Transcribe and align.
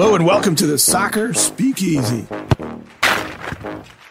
Hello 0.00 0.14
and 0.14 0.24
welcome 0.24 0.54
to 0.54 0.66
the 0.66 0.78
Soccer 0.78 1.34
Speakeasy. 1.34 2.26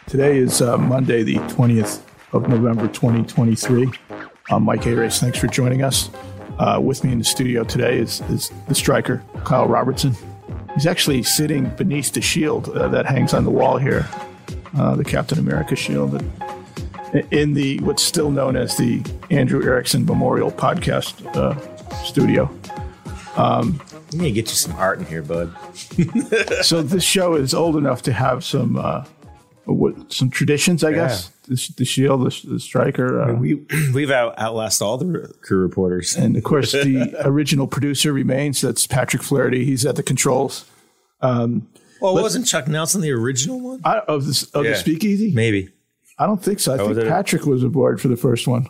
Today 0.05 0.38
is 0.38 0.62
uh, 0.62 0.77
Monday, 0.77 1.23
the 1.23 1.38
20th 1.38 2.04
of 2.31 2.47
November, 2.47 2.88
2023. 2.89 3.89
I'm 4.52 4.62
Mike 4.65 4.86
Arace. 4.86 5.20
Thanks 5.20 5.39
for 5.39 5.47
joining 5.47 5.81
us. 5.81 6.12
Uh, 6.60 6.79
with 6.79 7.04
me 7.04 7.11
in 7.11 7.18
the 7.18 7.25
studio 7.25 7.64
today 7.64 7.97
is, 7.97 8.21
is 8.29 8.52
the 8.68 8.75
striker, 8.75 9.23
Kyle 9.46 9.68
Robertson. 9.68 10.15
He's 10.75 10.86
actually 10.86 11.23
sitting 11.23 11.70
beneath 11.70 12.14
the 12.14 12.21
shield 12.21 12.69
uh, 12.69 12.87
that 12.89 13.07
hangs 13.07 13.33
on 13.33 13.43
the 13.43 13.50
wall 13.50 13.79
here, 13.79 14.07
uh, 14.78 14.96
the 14.96 15.04
Captain 15.04 15.39
America 15.39 15.75
shield, 15.75 16.24
in 17.32 17.56
the 17.56 17.79
what's 17.79 18.04
still 18.04 18.29
known 18.29 18.56
as 18.56 18.78
the 18.78 19.04
Andrew 19.32 19.65
Erickson 19.65 20.06
Memorial 20.06 20.51
Podcast 20.51 21.25
uh, 21.36 21.57
studio. 22.04 22.47
Um, 23.37 23.82
you 24.11 24.19
need 24.19 24.29
to 24.29 24.31
get 24.31 24.49
you 24.49 24.55
some 24.55 24.73
art 24.73 24.99
in 24.99 25.05
here, 25.05 25.21
bud. 25.21 25.54
so 26.61 26.81
this 26.81 27.04
show 27.04 27.36
is 27.36 27.54
old 27.54 27.75
enough 27.75 28.01
to 28.04 28.13
have 28.13 28.43
some 28.43 28.77
uh, 28.77 29.05
what, 29.65 30.11
some 30.11 30.29
traditions, 30.29 30.83
I 30.83 30.89
yeah. 30.89 30.95
guess. 30.95 31.32
The, 31.47 31.73
the, 31.77 31.85
shield, 31.85 32.22
the, 32.22 32.47
the 32.47 32.59
striker. 32.59 33.22
Uh, 33.22 33.33
we 33.33 33.55
we've 33.94 34.11
out, 34.11 34.35
outlasted 34.38 34.85
all 34.85 34.97
the 34.97 35.33
crew 35.41 35.59
reporters, 35.59 36.16
and 36.16 36.35
of 36.35 36.44
course 36.44 36.72
the 36.72 37.16
original 37.25 37.67
producer 37.67 38.13
remains. 38.13 38.61
That's 38.61 38.85
Patrick 38.85 39.23
Flaherty. 39.23 39.66
He's 39.66 39.85
at 39.85 39.95
the 39.95 40.03
controls. 40.03 40.66
Um, 41.21 41.67
well, 42.02 42.13
wasn't 42.13 42.45
Chuck 42.45 42.67
Nelson 42.67 43.02
the 43.02 43.11
original 43.11 43.59
one 43.59 43.81
I, 43.83 43.99
of, 43.99 44.25
the, 44.25 44.47
of 44.53 44.63
yeah. 44.63 44.71
the 44.71 44.77
Speakeasy? 44.77 45.31
Maybe. 45.33 45.69
I 46.17 46.25
don't 46.25 46.41
think 46.41 46.59
so. 46.59 46.73
I 46.73 46.77
oh, 46.77 46.94
think 46.94 47.07
Patrick 47.07 47.45
was 47.45 47.63
aboard 47.63 47.99
for 48.02 48.07
the 48.07 48.17
first 48.17 48.47
one. 48.47 48.67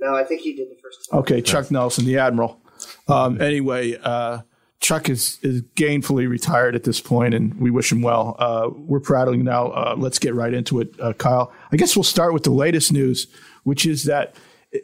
No, 0.00 0.16
I 0.16 0.24
think 0.24 0.40
he 0.40 0.54
did 0.54 0.70
the 0.70 0.76
first 0.82 1.08
one. 1.10 1.20
Okay, 1.20 1.42
Chuck 1.42 1.70
Nelson, 1.70 2.06
the 2.06 2.18
admiral. 2.18 2.60
Um, 3.08 3.40
anyway, 3.40 3.98
uh, 4.02 4.40
Chuck 4.80 5.08
is, 5.10 5.38
is 5.42 5.62
gainfully 5.76 6.28
retired 6.28 6.74
at 6.74 6.84
this 6.84 7.00
point, 7.00 7.34
and 7.34 7.54
we 7.60 7.70
wish 7.70 7.92
him 7.92 8.00
well. 8.00 8.34
Uh, 8.38 8.70
we're 8.74 9.00
prattling 9.00 9.44
now. 9.44 9.68
Uh, 9.68 9.94
let's 9.96 10.18
get 10.18 10.34
right 10.34 10.54
into 10.54 10.80
it, 10.80 10.94
uh, 11.00 11.12
Kyle. 11.12 11.52
I 11.70 11.76
guess 11.76 11.94
we'll 11.94 12.02
start 12.02 12.32
with 12.32 12.44
the 12.44 12.50
latest 12.50 12.92
news, 12.92 13.26
which 13.64 13.84
is 13.84 14.04
that 14.04 14.34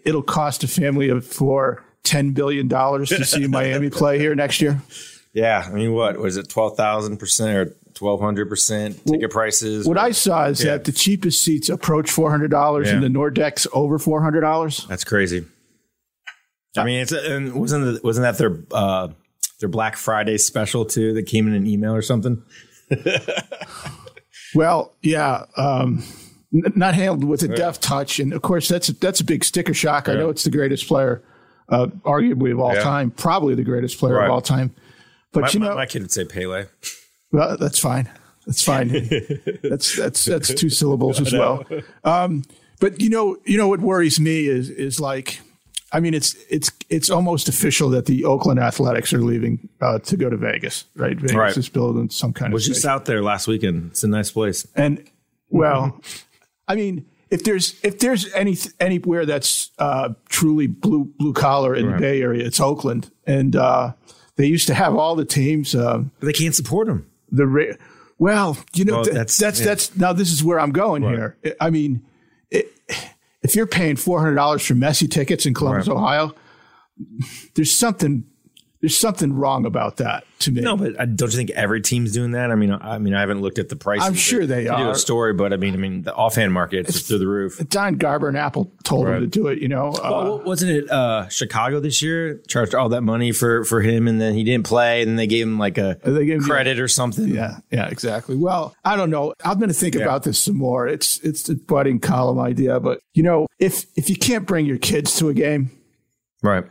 it'll 0.04 0.22
cost 0.22 0.62
a 0.64 0.68
family 0.68 1.08
of 1.08 1.26
four 1.26 1.82
$10 2.04 2.34
billion 2.34 2.68
to 2.68 3.24
see 3.24 3.46
Miami 3.46 3.90
play 3.90 4.18
here 4.18 4.34
next 4.34 4.60
year. 4.60 4.80
Yeah. 5.32 5.66
I 5.68 5.70
mean, 5.70 5.92
what 5.92 6.16
was 6.16 6.38
it, 6.38 6.48
12,000% 6.48 7.54
or 7.54 7.76
1200% 7.92 9.04
ticket 9.04 9.20
well, 9.20 9.28
prices? 9.28 9.86
What 9.86 9.98
I 9.98 10.12
saw 10.12 10.46
is 10.46 10.64
yeah. 10.64 10.70
that 10.72 10.84
the 10.84 10.92
cheapest 10.92 11.42
seats 11.42 11.68
approach 11.68 12.06
$400 12.06 12.86
yeah. 12.86 12.92
and 12.92 13.02
the 13.02 13.08
Nordecks 13.08 13.66
over 13.74 13.98
$400. 13.98 14.88
That's 14.88 15.04
crazy. 15.04 15.44
I 16.74 16.84
mean, 16.84 17.02
it's 17.02 17.12
and 17.12 17.52
wasn't 17.52 17.84
the, 17.84 18.00
wasn't 18.02 18.22
that 18.22 18.38
their 18.38 18.58
uh, 18.70 19.08
their 19.60 19.68
Black 19.68 19.96
Friday 19.96 20.38
special 20.38 20.84
too 20.84 21.12
that 21.14 21.26
came 21.26 21.46
in 21.46 21.54
an 21.54 21.66
email 21.66 21.94
or 21.94 22.02
something? 22.02 22.42
well, 24.54 24.94
yeah, 25.02 25.44
um, 25.56 26.04
n- 26.52 26.72
not 26.74 26.94
handled 26.94 27.24
with 27.24 27.42
a 27.42 27.48
deft 27.48 27.82
touch, 27.82 28.18
and 28.18 28.32
of 28.32 28.42
course 28.42 28.68
that's 28.68 28.88
a, 28.88 28.92
that's 28.94 29.20
a 29.20 29.24
big 29.24 29.44
sticker 29.44 29.74
shock. 29.74 30.06
Yeah. 30.06 30.14
I 30.14 30.16
know 30.16 30.28
it's 30.30 30.44
the 30.44 30.50
greatest 30.50 30.86
player, 30.88 31.22
uh, 31.68 31.86
arguably 32.04 32.52
of 32.52 32.60
all 32.60 32.74
yeah. 32.74 32.82
time, 32.82 33.10
probably 33.10 33.54
the 33.54 33.64
greatest 33.64 33.98
player 33.98 34.14
right. 34.14 34.26
of 34.26 34.30
all 34.30 34.40
time. 34.40 34.74
But 35.32 35.42
my, 35.42 35.50
you 35.50 35.60
know, 35.60 35.70
my, 35.70 35.74
my 35.74 35.86
kid 35.86 36.02
would 36.02 36.12
say 36.12 36.24
Pele. 36.24 36.66
Well, 37.32 37.56
that's 37.56 37.78
fine. 37.78 38.08
That's 38.46 38.62
fine. 38.62 38.88
that's 39.62 39.96
that's 39.96 40.24
that's 40.24 40.54
two 40.54 40.70
syllables 40.70 41.20
as 41.20 41.32
well. 41.32 41.64
Um, 42.04 42.44
but 42.80 43.00
you 43.00 43.10
know, 43.10 43.36
you 43.44 43.58
know 43.58 43.68
what 43.68 43.80
worries 43.80 44.20
me 44.20 44.46
is 44.46 44.70
is 44.70 45.00
like 45.00 45.40
I 45.92 46.00
mean, 46.00 46.14
it's 46.14 46.34
it's 46.50 46.70
it's 46.90 47.10
almost 47.10 47.48
official 47.48 47.90
that 47.90 48.06
the 48.06 48.24
Oakland 48.24 48.58
Athletics 48.58 49.12
are 49.12 49.20
leaving 49.20 49.68
uh, 49.80 50.00
to 50.00 50.16
go 50.16 50.28
to 50.28 50.36
Vegas, 50.36 50.84
right? 50.96 51.16
Vegas 51.16 51.34
right. 51.34 51.56
is 51.56 51.68
building 51.68 52.10
some 52.10 52.32
kind 52.32 52.52
Was 52.52 52.66
of. 52.66 52.70
Was 52.70 52.76
just 52.78 52.86
out 52.86 53.04
there 53.04 53.22
last 53.22 53.46
weekend. 53.46 53.92
It's 53.92 54.02
a 54.02 54.08
nice 54.08 54.32
place. 54.32 54.66
And 54.74 55.08
well, 55.48 56.00
I 56.66 56.74
mean, 56.74 57.06
if 57.30 57.44
there's 57.44 57.78
if 57.84 58.00
there's 58.00 58.32
any 58.34 58.56
anywhere 58.80 59.26
that's 59.26 59.70
uh, 59.78 60.10
truly 60.28 60.66
blue 60.66 61.04
blue 61.04 61.32
collar 61.32 61.76
in 61.76 61.86
right. 61.86 61.94
the 61.94 62.00
Bay 62.00 62.20
Area, 62.20 62.44
it's 62.44 62.58
Oakland, 62.58 63.10
and 63.24 63.54
uh, 63.54 63.92
they 64.34 64.46
used 64.46 64.66
to 64.66 64.74
have 64.74 64.96
all 64.96 65.14
the 65.14 65.24
teams. 65.24 65.74
Uh, 65.74 65.98
but 66.18 66.26
they 66.26 66.32
can't 66.32 66.54
support 66.54 66.88
them. 66.88 67.08
The 67.30 67.78
well, 68.18 68.58
you 68.74 68.84
know, 68.84 68.94
well, 68.94 69.04
th- 69.04 69.14
that's 69.14 69.38
that's, 69.38 69.60
yeah. 69.60 69.66
that's 69.66 69.96
now. 69.96 70.12
This 70.12 70.32
is 70.32 70.42
where 70.42 70.58
I'm 70.58 70.72
going 70.72 71.04
right. 71.04 71.14
here. 71.14 71.56
I 71.60 71.70
mean. 71.70 72.04
It, 72.48 72.72
if 73.46 73.54
you're 73.54 73.66
paying 73.66 73.94
four 73.94 74.20
hundred 74.20 74.34
dollars 74.34 74.66
for 74.66 74.74
Messi 74.74 75.08
tickets 75.08 75.46
in 75.46 75.54
Columbus, 75.54 75.86
right. 75.86 75.96
Ohio, 75.96 76.34
there's 77.54 77.70
something 77.70 78.24
there's 78.86 78.96
something 78.96 79.32
wrong 79.32 79.66
about 79.66 79.96
that 79.96 80.24
to 80.38 80.52
me. 80.52 80.60
No, 80.60 80.76
but 80.76 80.94
don't 81.16 81.32
you 81.32 81.36
think 81.36 81.50
every 81.50 81.80
team's 81.80 82.12
doing 82.12 82.30
that? 82.30 82.52
I 82.52 82.54
mean, 82.54 82.70
I 82.70 82.98
mean, 82.98 83.14
I 83.14 83.20
haven't 83.20 83.40
looked 83.40 83.58
at 83.58 83.68
the 83.68 83.74
price. 83.74 84.00
I'm 84.00 84.14
sure 84.14 84.46
they 84.46 84.68
are. 84.68 84.78
Do 84.78 84.90
a 84.90 84.94
story, 84.94 85.32
but 85.32 85.52
I 85.52 85.56
mean, 85.56 85.74
I 85.74 85.76
mean, 85.76 86.02
the 86.02 86.14
offhand 86.14 86.52
market 86.52 86.88
is 86.88 87.02
through 87.02 87.18
the 87.18 87.26
roof. 87.26 87.58
Don 87.68 87.96
Garber 87.96 88.28
and 88.28 88.38
Apple 88.38 88.70
told 88.84 89.08
right. 89.08 89.16
him 89.16 89.22
to 89.22 89.26
do 89.26 89.48
it. 89.48 89.58
You 89.58 89.66
know, 89.66 89.92
well, 90.00 90.34
uh, 90.34 90.36
wasn't 90.44 90.70
it 90.70 90.88
uh, 90.88 91.28
Chicago 91.30 91.80
this 91.80 92.00
year 92.00 92.38
charged 92.46 92.76
all 92.76 92.88
that 92.90 93.02
money 93.02 93.32
for 93.32 93.64
for 93.64 93.80
him, 93.80 94.06
and 94.06 94.20
then 94.20 94.34
he 94.34 94.44
didn't 94.44 94.66
play, 94.66 95.02
and 95.02 95.18
they 95.18 95.26
gave 95.26 95.44
him 95.44 95.58
like 95.58 95.78
a 95.78 95.98
gave 96.04 96.42
credit 96.42 96.78
him, 96.78 96.84
or 96.84 96.86
something. 96.86 97.26
Yeah, 97.26 97.58
yeah, 97.72 97.88
exactly. 97.88 98.36
Well, 98.36 98.72
I 98.84 98.94
don't 98.94 99.10
know. 99.10 99.34
I'm 99.44 99.58
going 99.58 99.68
to 99.68 99.74
think 99.74 99.96
yeah. 99.96 100.02
about 100.02 100.22
this 100.22 100.38
some 100.38 100.58
more. 100.58 100.86
It's 100.86 101.18
it's 101.24 101.48
a 101.48 101.56
budding 101.56 101.98
column 101.98 102.38
idea, 102.38 102.78
but 102.78 103.00
you 103.14 103.24
know, 103.24 103.48
if 103.58 103.86
if 103.96 104.08
you 104.08 104.16
can't 104.16 104.46
bring 104.46 104.64
your 104.64 104.78
kids 104.78 105.18
to 105.18 105.28
a 105.28 105.34
game, 105.34 105.72
right? 106.40 106.62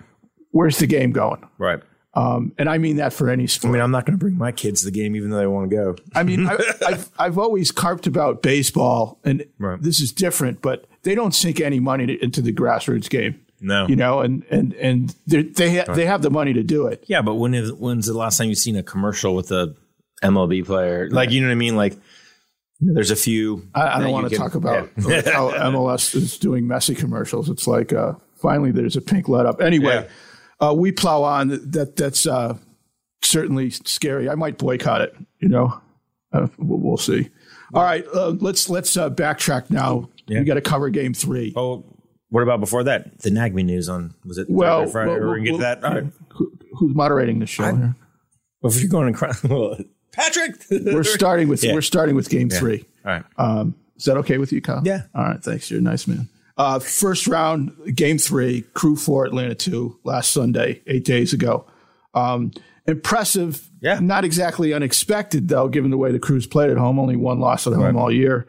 Where's 0.52 0.78
the 0.78 0.88
game 0.88 1.12
going? 1.12 1.46
Right. 1.58 1.82
Um, 2.16 2.54
and 2.58 2.70
I 2.70 2.78
mean 2.78 2.96
that 2.98 3.12
for 3.12 3.30
any 3.30 3.46
sport. 3.46 3.72
I 3.72 3.74
mean, 3.74 3.82
I'm 3.82 3.92
not 3.92 4.06
going 4.06 4.18
to 4.18 4.24
bring 4.24 4.38
my 4.38 4.54
kids 4.54 4.82
to 4.82 4.86
the 4.86 4.92
game, 4.92 5.16
even 5.18 5.32
though 5.32 5.38
they 5.38 5.48
want 5.48 5.70
to 5.70 5.76
go. 5.76 5.96
I 6.14 6.24
mean, 6.24 6.48
I, 6.48 6.58
have 6.90 7.10
I've 7.20 7.38
always 7.38 7.72
carped 7.72 8.08
about 8.08 8.42
baseball, 8.42 9.20
and 9.26 9.46
right. 9.60 9.82
this 9.82 10.00
is 10.00 10.14
different, 10.14 10.62
but 10.62 10.86
they 11.04 11.14
don't 11.14 11.36
sink 11.36 11.60
any 11.60 11.82
money 11.82 12.06
to, 12.08 12.24
into 12.24 12.42
the 12.42 12.54
grassroots 12.54 13.10
game. 13.10 13.42
No, 13.60 13.88
you 13.88 13.98
know, 13.98 14.22
and 14.22 14.46
and 14.50 14.74
and 14.76 15.16
they 15.28 15.78
ha- 15.78 15.94
they 15.94 16.06
have 16.06 16.22
the 16.22 16.30
money 16.30 16.54
to 16.54 16.64
do 16.64 16.88
it. 16.88 17.04
Yeah, 17.08 17.22
but 17.22 17.36
when 17.36 17.54
is 17.54 17.74
when's 17.74 18.06
the 18.06 18.14
last 18.14 18.38
time 18.38 18.48
you've 18.48 18.60
seen 18.60 18.78
a 18.78 18.84
commercial 18.84 19.36
with 19.36 19.52
a 19.52 19.76
MLB 20.24 20.66
player? 20.66 21.10
Like, 21.10 21.32
you 21.32 21.42
know 21.42 21.48
what 21.48 21.54
I 21.54 21.56
mean? 21.56 21.76
Like, 21.76 21.98
there's 22.80 23.12
a 23.12 23.16
few. 23.16 23.68
I, 23.74 23.98
I 23.98 24.00
don't 24.00 24.12
want 24.12 24.30
to 24.30 24.38
talk 24.38 24.56
about 24.56 24.90
yeah. 24.98 25.22
how 25.34 25.52
MLS 25.52 26.16
is 26.16 26.38
doing 26.38 26.66
Messi 26.66 26.98
commercials. 26.98 27.50
It's 27.50 27.68
like 27.68 27.92
uh, 27.92 28.14
finally 28.36 28.72
there's 28.72 28.96
a 28.96 29.02
pink 29.02 29.28
let 29.28 29.46
up. 29.46 29.62
Anyway. 29.62 30.08
Uh, 30.60 30.74
we 30.76 30.92
plow 30.92 31.24
on. 31.24 31.50
That 31.72 31.96
that's 31.96 32.26
uh, 32.26 32.58
certainly 33.22 33.70
scary. 33.70 34.30
I 34.30 34.36
might 34.36 34.58
boycott 34.58 35.02
it. 35.02 35.16
You 35.40 35.50
know, 35.50 35.82
uh, 36.32 36.48
we'll, 36.58 36.80
we'll, 36.80 36.98
see. 36.98 37.30
All 37.74 37.84
right, 37.84 38.06
uh, 38.14 38.30
let's 38.40 38.70
let's 38.70 38.96
uh, 38.96 39.10
backtrack 39.10 39.70
now. 39.70 40.10
Yeah. 40.28 40.40
We 40.40 40.46
got 40.46 40.56
to 40.56 40.62
cover 40.62 40.90
Game 40.90 41.14
Three. 41.14 41.54
Oh, 41.56 41.84
what 42.30 42.42
about 42.42 42.60
before 42.60 42.84
that? 42.84 43.20
The 43.20 43.30
Nagbe 43.30 43.64
news 43.64 43.90
on 43.90 44.14
was 44.26 44.38
it 44.38 44.50
well, 44.50 44.86
Friday? 44.88 45.12
Well, 45.12 45.32
we'll, 45.32 45.44
get 45.44 45.60
that. 45.60 45.84
All 45.84 45.94
right. 45.94 46.06
Who, 46.30 46.52
who's 46.78 46.96
moderating 46.96 47.40
the 47.40 47.48
show 47.48 47.66
I, 47.66 47.72
here? 47.76 47.96
Well, 48.62 48.72
if 48.72 48.80
you're 48.80 48.90
going 48.90 49.14
to 49.14 49.38
well, 49.48 49.78
Patrick, 50.12 50.56
we're 50.70 51.04
starting 51.04 51.48
with 51.48 51.64
yeah. 51.64 51.74
we're 51.74 51.82
starting 51.82 52.16
with 52.16 52.30
Game 52.30 52.50
yeah. 52.50 52.60
Three. 52.60 52.86
All 53.06 53.12
right. 53.12 53.24
Um, 53.38 53.76
is 53.98 54.06
that 54.06 54.18
okay 54.18 54.38
with 54.38 54.52
you, 54.52 54.62
Kyle? 54.62 54.82
Yeah. 54.84 55.04
All 55.14 55.24
right. 55.24 55.44
Thanks. 55.44 55.70
You're 55.70 55.80
a 55.80 55.84
nice 55.84 56.08
man. 56.08 56.28
Uh, 56.58 56.80
first 56.80 57.28
round, 57.28 57.74
game 57.96 58.18
three, 58.18 58.62
crew 58.74 58.96
four, 58.96 59.26
Atlanta 59.26 59.56
two, 59.56 60.00
last 60.04 60.32
Sunday, 60.32 60.82
eight 60.88 61.04
days 61.04 61.34
ago. 61.34 61.66
Um, 62.14 62.52
impressive. 62.88 63.70
Yeah. 63.82 64.00
Not 64.00 64.24
exactly 64.24 64.74
unexpected, 64.74 65.50
though, 65.50 65.68
given 65.68 65.92
the 65.92 65.98
way 65.98 66.12
the 66.12 66.20
crews 66.20 66.48
played 66.48 66.70
at 66.70 66.78
home. 66.78 66.98
Only 66.98 67.18
one 67.18 67.40
loss 67.40 67.68
at 67.68 67.74
home 67.74 67.84
right. 67.84 67.96
all 67.96 68.12
year. 68.12 68.48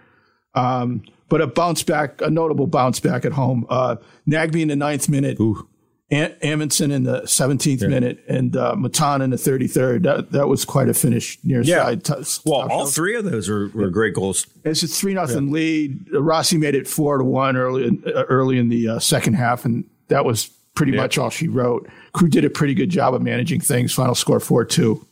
Um, 0.55 1.03
but 1.28 1.41
a 1.41 1.47
bounce 1.47 1.83
back, 1.83 2.21
a 2.22 2.31
notable 2.31 2.69
bounce 2.69 3.00
back 3.00 3.25
at 3.25 3.33
home. 3.33 3.67
Uh, 3.69 3.97
Nagbe 4.28 4.62
in 4.62 4.69
the 4.69 4.77
ninth 4.77 5.09
minute. 5.09 5.41
Ooh. 5.41 5.69
Amundsen 6.11 6.93
in 6.93 7.03
the 7.03 7.22
17th 7.22 7.82
yeah. 7.82 7.88
minute 7.88 8.25
and 8.29 8.56
uh, 8.56 8.76
Matan 8.76 9.23
in 9.23 9.31
the 9.31 9.37
33rd. 9.37 10.05
That, 10.05 10.31
that 10.32 10.47
was 10.47 10.64
quite 10.64 10.88
a 10.88 10.94
finish 10.94 11.38
near 11.43 11.62
yeah. 11.62 11.85
side. 11.85 12.05
T- 12.05 12.14
well, 12.44 12.70
all 12.70 12.87
three 12.87 13.17
of 13.17 13.25
those 13.25 13.49
were, 13.49 13.69
were 13.75 13.87
yeah. 13.87 13.91
great 13.91 14.14
goals. 14.14 14.47
It's 14.64 14.85
a 14.85 14.87
three 14.87 15.14
nothing 15.14 15.50
lead. 15.50 16.06
Rossi 16.12 16.58
made 16.58 16.76
it 16.76 16.87
four 16.87 17.19
to 17.19 17.25
one 17.25 17.56
early 17.56 17.88
in, 17.88 18.05
uh, 18.06 18.23
early 18.25 18.58
in 18.58 18.69
the 18.69 18.88
uh, 18.88 18.99
second 19.00 19.35
half, 19.35 19.64
and 19.64 19.85
that 20.06 20.25
was 20.25 20.47
pretty 20.75 20.93
much 20.93 21.19
all 21.19 21.31
she 21.31 21.49
wrote. 21.49 21.88
Crew 22.12 22.29
did 22.29 22.44
a 22.44 22.50
pretty 22.50 22.75
good 22.75 22.91
job 22.91 23.12
of 23.12 23.23
managing 23.23 23.61
things. 23.61 23.93
Final 23.93 24.14
score 24.14 24.38
four 24.38 24.64
two. 24.64 25.05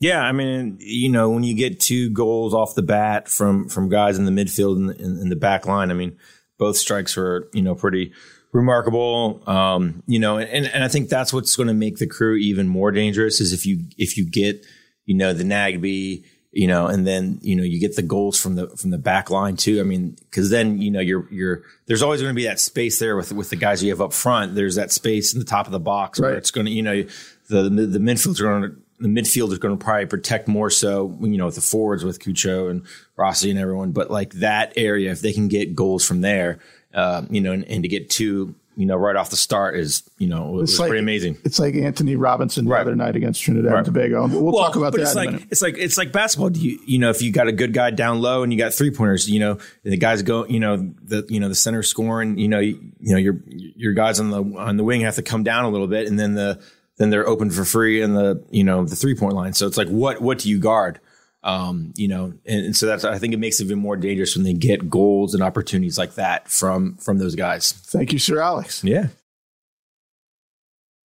Yeah, 0.00 0.22
I 0.22 0.32
mean, 0.32 0.76
you 0.80 1.10
know, 1.10 1.28
when 1.28 1.42
you 1.42 1.54
get 1.54 1.80
two 1.80 2.08
goals 2.08 2.54
off 2.54 2.74
the 2.74 2.82
bat 2.82 3.28
from 3.28 3.68
from 3.68 3.90
guys 3.90 4.16
in 4.16 4.24
the 4.24 4.30
midfield 4.30 4.76
and 4.76 4.90
in, 4.98 5.22
in 5.22 5.28
the 5.28 5.36
back 5.36 5.66
line, 5.66 5.90
I 5.90 5.94
mean, 5.94 6.16
both 6.56 6.78
strikes 6.78 7.16
were 7.16 7.48
you 7.52 7.60
know 7.60 7.74
pretty 7.74 8.12
remarkable. 8.52 9.42
Um, 9.46 10.02
you 10.06 10.18
know, 10.18 10.38
and, 10.38 10.66
and 10.66 10.84
I 10.84 10.88
think 10.88 11.08
that's 11.08 11.32
what's 11.32 11.56
going 11.56 11.68
to 11.68 11.74
make 11.74 11.98
the 11.98 12.06
crew 12.06 12.36
even 12.36 12.68
more 12.68 12.90
dangerous 12.90 13.40
is 13.40 13.52
if 13.52 13.66
you 13.66 13.84
if 13.96 14.16
you 14.16 14.28
get 14.28 14.64
you 15.04 15.14
know 15.14 15.32
the 15.32 15.44
Nagbe, 15.44 16.24
you 16.52 16.66
know, 16.66 16.86
and 16.86 17.06
then 17.06 17.38
you 17.42 17.56
know 17.56 17.62
you 17.62 17.80
get 17.80 17.96
the 17.96 18.02
goals 18.02 18.40
from 18.40 18.56
the 18.56 18.68
from 18.70 18.90
the 18.90 18.98
back 18.98 19.30
line 19.30 19.56
too. 19.56 19.80
I 19.80 19.82
mean, 19.82 20.16
because 20.20 20.50
then 20.50 20.80
you 20.80 20.90
know 20.90 21.00
you're 21.00 21.26
you're 21.30 21.62
there's 21.86 22.02
always 22.02 22.20
going 22.20 22.32
to 22.32 22.36
be 22.36 22.44
that 22.44 22.60
space 22.60 22.98
there 22.98 23.16
with 23.16 23.32
with 23.32 23.50
the 23.50 23.56
guys 23.56 23.82
you 23.82 23.90
have 23.90 24.00
up 24.00 24.12
front. 24.12 24.54
There's 24.54 24.76
that 24.76 24.92
space 24.92 25.32
in 25.32 25.38
the 25.38 25.46
top 25.46 25.66
of 25.66 25.72
the 25.72 25.80
box 25.80 26.18
right. 26.18 26.28
where 26.28 26.36
it's 26.36 26.50
going 26.50 26.66
to 26.66 26.72
you 26.72 26.82
know 26.82 27.02
the 27.48 27.62
the, 27.64 27.86
the 27.86 27.98
midfielders 27.98 28.40
are 28.40 28.44
going 28.44 28.62
to 28.62 28.76
the 29.00 29.08
midfield 29.08 29.52
is 29.52 29.58
going 29.58 29.78
to 29.78 29.82
probably 29.82 30.06
protect 30.06 30.48
more 30.48 30.70
so, 30.70 31.16
you 31.20 31.36
know, 31.36 31.46
with 31.46 31.54
the 31.54 31.60
forwards 31.60 32.04
with 32.04 32.18
Cucho 32.18 32.68
and 32.70 32.84
Rossi 33.16 33.50
and 33.50 33.58
everyone. 33.58 33.92
But 33.92 34.10
like 34.10 34.32
that 34.34 34.72
area, 34.76 35.12
if 35.12 35.20
they 35.20 35.32
can 35.32 35.48
get 35.48 35.76
goals 35.76 36.04
from 36.04 36.20
there, 36.20 36.58
uh, 36.94 37.22
you 37.30 37.40
know, 37.40 37.52
and, 37.52 37.64
and, 37.64 37.82
to 37.82 37.88
get 37.88 38.08
two, 38.08 38.54
you 38.76 38.86
know, 38.86 38.96
right 38.96 39.16
off 39.16 39.30
the 39.30 39.36
start 39.36 39.76
is, 39.76 40.08
you 40.18 40.26
know, 40.26 40.50
was, 40.50 40.70
it's 40.70 40.78
like, 40.78 40.88
pretty 40.88 41.02
amazing. 41.02 41.36
It's 41.44 41.58
like 41.58 41.74
Antonee 41.74 42.16
Robinson 42.16 42.64
the 42.64 42.70
right. 42.70 42.80
other 42.80 42.96
night 42.96 43.14
against 43.14 43.42
Trinidad 43.42 43.72
right. 43.72 43.78
and 43.78 43.86
Tobago. 43.86 44.26
We'll, 44.26 44.52
well 44.52 44.64
talk 44.64 44.76
about 44.76 44.92
that. 44.92 45.02
It's 45.02 45.14
like 45.14 45.46
it's 45.50 45.60
like 45.60 45.76
it's 45.76 45.98
like 45.98 46.12
basketball. 46.12 46.56
You 46.56 46.78
you 46.86 46.98
know, 46.98 47.10
if 47.10 47.20
you 47.20 47.30
got 47.30 47.48
a 47.48 47.52
good 47.52 47.74
guy 47.74 47.90
down 47.90 48.20
low 48.20 48.42
and 48.42 48.52
you 48.52 48.58
got 48.58 48.72
three 48.72 48.90
pointers, 48.90 49.28
you 49.28 49.40
know, 49.40 49.58
the 49.82 49.96
guys 49.96 50.22
go, 50.22 50.46
you 50.46 50.60
know, 50.60 50.76
the 51.02 51.26
you 51.28 51.40
know 51.40 51.48
the 51.48 51.54
center 51.54 51.82
scoring, 51.82 52.38
you 52.38 52.48
know, 52.48 52.60
you, 52.60 52.80
you 53.00 53.12
know 53.12 53.18
your 53.18 53.40
your 53.46 53.92
guys 53.92 54.20
on 54.20 54.30
the 54.30 54.42
on 54.58 54.76
the 54.76 54.84
wing 54.84 55.02
have 55.02 55.16
to 55.16 55.22
come 55.22 55.42
down 55.42 55.64
a 55.64 55.70
little 55.70 55.88
bit, 55.88 56.06
and 56.06 56.18
then 56.18 56.34
the 56.34 56.62
then 56.96 57.10
they're 57.10 57.26
open 57.26 57.50
for 57.50 57.64
free 57.64 58.00
in 58.00 58.14
the 58.14 58.44
you 58.50 58.64
know 58.64 58.84
the 58.84 58.96
three 58.96 59.14
point 59.14 59.34
line. 59.34 59.52
So 59.52 59.66
it's 59.66 59.76
like 59.76 59.88
what 59.88 60.20
what 60.20 60.38
do 60.38 60.48
you 60.48 60.58
guard? 60.58 61.00
Um, 61.48 61.94
you 61.96 62.08
know, 62.08 62.34
and, 62.44 62.66
and, 62.66 62.76
so 62.76 62.84
that's 62.84 63.04
I 63.04 63.18
think 63.18 63.32
it 63.32 63.38
makes 63.38 63.58
it 63.58 63.64
even 63.64 63.78
more 63.78 63.96
dangerous 63.96 64.36
when 64.36 64.44
they 64.44 64.52
get 64.52 64.90
goals 64.90 65.32
and 65.32 65.42
opportunities 65.42 65.96
like 65.96 66.16
that 66.16 66.46
from 66.48 66.96
from 66.96 67.16
those 67.16 67.34
guys. 67.34 67.72
Thank 67.72 68.12
you, 68.12 68.18
Sir 68.18 68.38
Alex. 68.38 68.84
Yeah. 68.84 69.06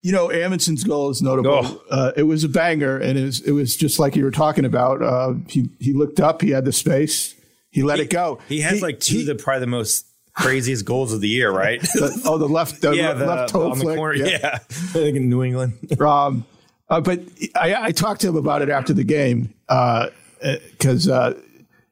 You 0.02 0.14
know, 0.14 0.30
Amundsen's 0.30 0.86
goal 0.86 1.10
is 1.10 1.22
notable. 1.22 1.60
Oh. 1.62 1.82
Uh, 1.92 2.12
it 2.16 2.24
was 2.24 2.46
a 2.46 2.50
banger, 2.50 2.98
and 2.98 3.20
it 3.20 3.26
was 3.26 3.42
it 3.42 3.52
was 3.52 3.76
just 3.76 4.00
like 4.00 4.16
you 4.16 4.24
were 4.24 4.32
talking 4.32 4.64
about. 4.64 5.02
Uh, 5.02 5.34
he 5.50 5.70
he 5.78 5.92
looked 5.92 6.22
up, 6.22 6.42
he 6.42 6.52
had 6.52 6.64
the 6.64 6.72
space, 6.72 7.36
he 7.70 7.84
let 7.84 7.98
he, 7.98 8.06
it 8.06 8.10
go. 8.10 8.40
He 8.48 8.62
has 8.62 8.76
he, 8.76 8.82
like 8.82 9.02
two 9.02 9.18
he, 9.18 9.26
the 9.26 9.36
probably 9.36 9.60
the 9.60 9.68
most 9.68 10.06
craziest 10.36 10.86
goals 10.86 11.12
of 11.12 11.20
the 11.20 11.28
year, 11.28 11.52
right? 11.52 11.82
the, 11.96 12.22
oh, 12.24 12.38
the 12.38 12.48
left, 12.48 12.80
the 12.80 12.94
yeah, 12.94 13.12
the, 13.12 13.26
left 13.26 13.52
toe 13.52 13.72
on 13.72 13.78
flick. 13.78 13.88
the 13.90 13.96
corner. 13.98 14.16
Yeah, 14.16 14.38
yeah. 14.42 14.50
I 14.56 14.58
think 14.60 15.18
in 15.18 15.30
New 15.30 15.44
England. 15.44 16.02
um, 16.02 16.46
uh, 16.90 17.02
but 17.02 17.20
I, 17.56 17.76
I, 17.88 17.92
talked 17.92 18.22
to 18.22 18.30
him 18.30 18.38
about 18.38 18.62
it 18.62 18.70
after 18.70 18.94
the 18.94 19.04
game 19.04 19.54
because 20.42 21.08
uh, 21.08 21.14
uh, 21.14 21.34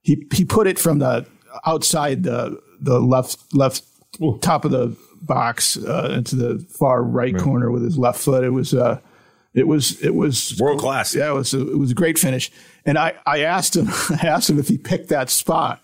he 0.01 0.25
he 0.33 0.45
put 0.45 0.67
it 0.67 0.79
from 0.79 0.99
the 0.99 1.25
outside 1.65 2.23
the 2.23 2.59
the 2.79 2.99
left 2.99 3.53
left 3.53 3.83
Ooh. 4.21 4.38
top 4.39 4.65
of 4.65 4.71
the 4.71 4.95
box 5.21 5.77
uh, 5.77 6.13
into 6.15 6.35
the 6.35 6.59
far 6.69 7.03
right, 7.03 7.33
right, 7.33 7.41
corner 7.41 7.71
with 7.71 7.83
his 7.83 7.97
left 7.97 8.19
foot. 8.19 8.44
It 8.44 8.51
was 8.51 8.73
uh, 8.73 8.99
it 9.53 9.67
was 9.67 10.01
it 10.01 10.15
was 10.15 10.57
world 10.59 10.79
class. 10.79 11.15
Yeah, 11.15 11.29
it 11.29 11.33
was 11.33 11.53
a, 11.53 11.71
it 11.71 11.77
was 11.77 11.91
a 11.91 11.95
great 11.95 12.17
finish. 12.17 12.51
And 12.85 12.97
I 12.97 13.15
I 13.25 13.41
asked 13.41 13.75
him 13.75 13.88
I 14.21 14.27
asked 14.27 14.49
him 14.49 14.59
if 14.59 14.67
he 14.67 14.77
picked 14.77 15.09
that 15.09 15.29
spot 15.29 15.83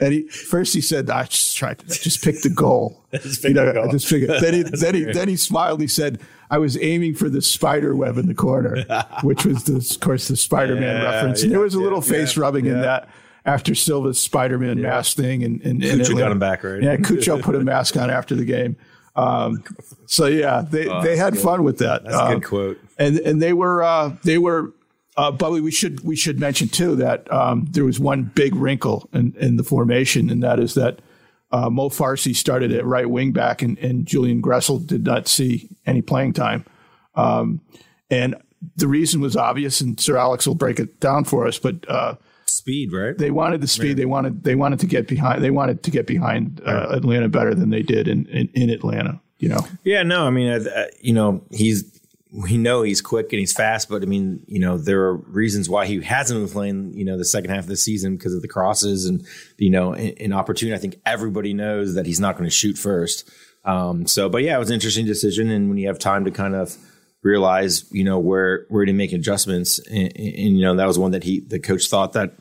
and 0.00 0.12
he 0.12 0.28
first 0.28 0.74
he 0.74 0.80
said, 0.80 1.10
"I 1.10 1.24
just 1.24 1.56
tried 1.56 1.80
to 1.80 1.86
just 1.86 2.22
pick 2.22 2.42
the 2.42 2.50
goal." 2.50 3.04
just 3.12 3.44
you 3.44 3.54
know, 3.54 3.66
the 3.66 3.72
goal. 3.72 3.88
I 3.88 3.92
just 3.92 4.06
figured. 4.06 4.30
then 4.40 4.54
he 4.54 4.62
then 4.62 4.94
he 4.94 5.04
then 5.04 5.28
he 5.28 5.36
smiled. 5.36 5.80
He 5.80 5.88
said, 5.88 6.20
"I 6.50 6.58
was 6.58 6.80
aiming 6.80 7.14
for 7.14 7.28
the 7.28 7.42
spider 7.42 7.94
web 7.94 8.18
in 8.18 8.26
the 8.26 8.34
corner," 8.34 8.84
which 9.22 9.44
was, 9.44 9.64
the, 9.64 9.76
of 9.76 10.00
course, 10.00 10.28
the 10.28 10.36
Spider-Man 10.36 10.82
yeah, 10.82 11.02
reference. 11.02 11.42
And 11.42 11.50
yeah, 11.50 11.56
there 11.56 11.64
was 11.64 11.74
a 11.74 11.80
little 11.80 12.02
yeah, 12.02 12.10
face 12.10 12.36
rubbing 12.36 12.66
in 12.66 12.80
that 12.80 13.08
after 13.44 13.74
Silva's 13.74 14.20
Spider-Man 14.20 14.80
mask 14.80 15.16
thing. 15.16 15.42
And, 15.42 15.60
and, 15.62 15.82
and 15.82 16.00
Cucho 16.00 16.18
got 16.18 16.30
him 16.30 16.38
back, 16.38 16.62
right? 16.64 16.82
Yeah, 16.82 16.96
Cucho 16.96 17.42
put 17.42 17.54
a 17.54 17.60
mask 17.60 17.96
on 17.96 18.10
after 18.10 18.34
the 18.34 18.44
game. 18.44 18.76
Um, 19.16 19.64
so 20.06 20.26
yeah, 20.26 20.60
they, 20.60 20.86
oh, 20.86 21.02
they 21.02 21.16
had 21.16 21.32
good. 21.32 21.42
fun 21.42 21.64
with 21.64 21.78
that. 21.78 22.04
That's 22.04 22.14
um, 22.14 22.26
a 22.26 22.28
good 22.28 22.34
um, 22.36 22.40
quote. 22.42 22.78
And 22.98 23.18
and 23.18 23.42
they 23.42 23.52
were 23.52 23.82
uh, 23.82 24.16
they 24.22 24.38
were 24.38 24.72
uh, 25.18 25.32
but 25.32 25.50
we 25.50 25.70
should 25.72 26.00
we 26.04 26.14
should 26.14 26.38
mention 26.38 26.68
too 26.68 26.94
that 26.94 27.30
um, 27.32 27.66
there 27.72 27.84
was 27.84 27.98
one 27.98 28.22
big 28.22 28.54
wrinkle 28.54 29.08
in, 29.12 29.34
in, 29.36 29.56
the 29.56 29.64
formation, 29.64 30.30
and 30.30 30.44
that 30.44 30.60
is 30.60 30.74
that 30.74 31.00
uh, 31.50 31.68
Mo 31.68 31.88
Farsi 31.88 32.34
started 32.36 32.72
at 32.72 32.84
right 32.84 33.10
wing 33.10 33.32
back, 33.32 33.60
and, 33.60 33.76
and, 33.78 34.06
Julian 34.06 34.40
Gressel 34.40 34.86
did 34.86 35.04
not 35.04 35.26
see 35.26 35.68
any 35.86 36.02
playing 36.02 36.34
time. 36.34 36.64
Um, 37.16 37.60
and 38.08 38.36
the 38.76 38.86
reason 38.86 39.20
was 39.20 39.36
obvious, 39.36 39.80
and 39.80 39.98
Sir 39.98 40.16
Alex 40.16 40.46
will 40.46 40.54
break 40.54 40.78
it 40.78 41.00
down 41.00 41.24
for 41.24 41.48
us. 41.48 41.58
But 41.58 41.88
uh, 41.90 42.14
speed, 42.46 42.92
right? 42.92 43.18
They 43.18 43.32
wanted 43.32 43.60
the 43.60 43.66
speed. 43.66 43.96
They 43.96 44.06
wanted 44.06 44.44
they 44.44 44.54
wanted 44.54 44.78
to 44.80 44.86
get 44.86 45.08
behind. 45.08 45.42
They 45.42 45.50
wanted 45.50 45.82
to 45.82 45.90
get 45.90 46.06
behind 46.06 46.62
uh, 46.64 46.72
right. 46.72 46.98
Atlanta 46.98 47.28
better 47.28 47.56
than 47.56 47.70
they 47.70 47.82
did 47.82 48.06
in, 48.06 48.26
in, 48.26 48.50
in 48.54 48.70
Atlanta. 48.70 49.20
You 49.40 49.48
know. 49.48 49.66
Yeah. 49.82 50.04
No. 50.04 50.28
I 50.28 50.30
mean, 50.30 50.64
you 51.00 51.12
know, 51.12 51.42
he's 51.50 51.97
we 52.32 52.58
know 52.58 52.82
he's 52.82 53.00
quick 53.00 53.32
and 53.32 53.40
he's 53.40 53.52
fast, 53.52 53.88
but 53.88 54.02
I 54.02 54.06
mean, 54.06 54.44
you 54.46 54.60
know, 54.60 54.76
there 54.76 55.02
are 55.02 55.16
reasons 55.16 55.68
why 55.68 55.86
he 55.86 56.02
hasn't 56.02 56.40
been 56.40 56.48
playing, 56.48 56.92
you 56.94 57.04
know, 57.04 57.16
the 57.16 57.24
second 57.24 57.50
half 57.50 57.60
of 57.60 57.68
the 57.68 57.76
season 57.76 58.16
because 58.16 58.34
of 58.34 58.42
the 58.42 58.48
crosses 58.48 59.06
and, 59.06 59.26
you 59.56 59.70
know, 59.70 59.94
an 59.94 60.32
opportunity. 60.32 60.76
I 60.76 60.78
think 60.80 61.00
everybody 61.06 61.54
knows 61.54 61.94
that 61.94 62.06
he's 62.06 62.20
not 62.20 62.36
going 62.36 62.44
to 62.44 62.54
shoot 62.54 62.76
first. 62.76 63.30
Um, 63.64 64.06
so, 64.06 64.28
but 64.28 64.42
yeah, 64.42 64.56
it 64.56 64.58
was 64.58 64.70
an 64.70 64.74
interesting 64.74 65.06
decision. 65.06 65.50
And 65.50 65.68
when 65.68 65.78
you 65.78 65.88
have 65.88 65.98
time 65.98 66.24
to 66.26 66.30
kind 66.30 66.54
of 66.54 66.76
realize, 67.22 67.90
you 67.92 68.04
know, 68.04 68.18
where, 68.18 68.66
where 68.68 68.84
to 68.84 68.92
make 68.92 69.12
adjustments 69.12 69.78
and, 69.88 70.12
and, 70.16 70.58
you 70.58 70.60
know, 70.60 70.76
that 70.76 70.86
was 70.86 70.98
one 70.98 71.12
that 71.12 71.24
he, 71.24 71.40
the 71.40 71.58
coach 71.58 71.88
thought 71.88 72.12
that 72.12 72.34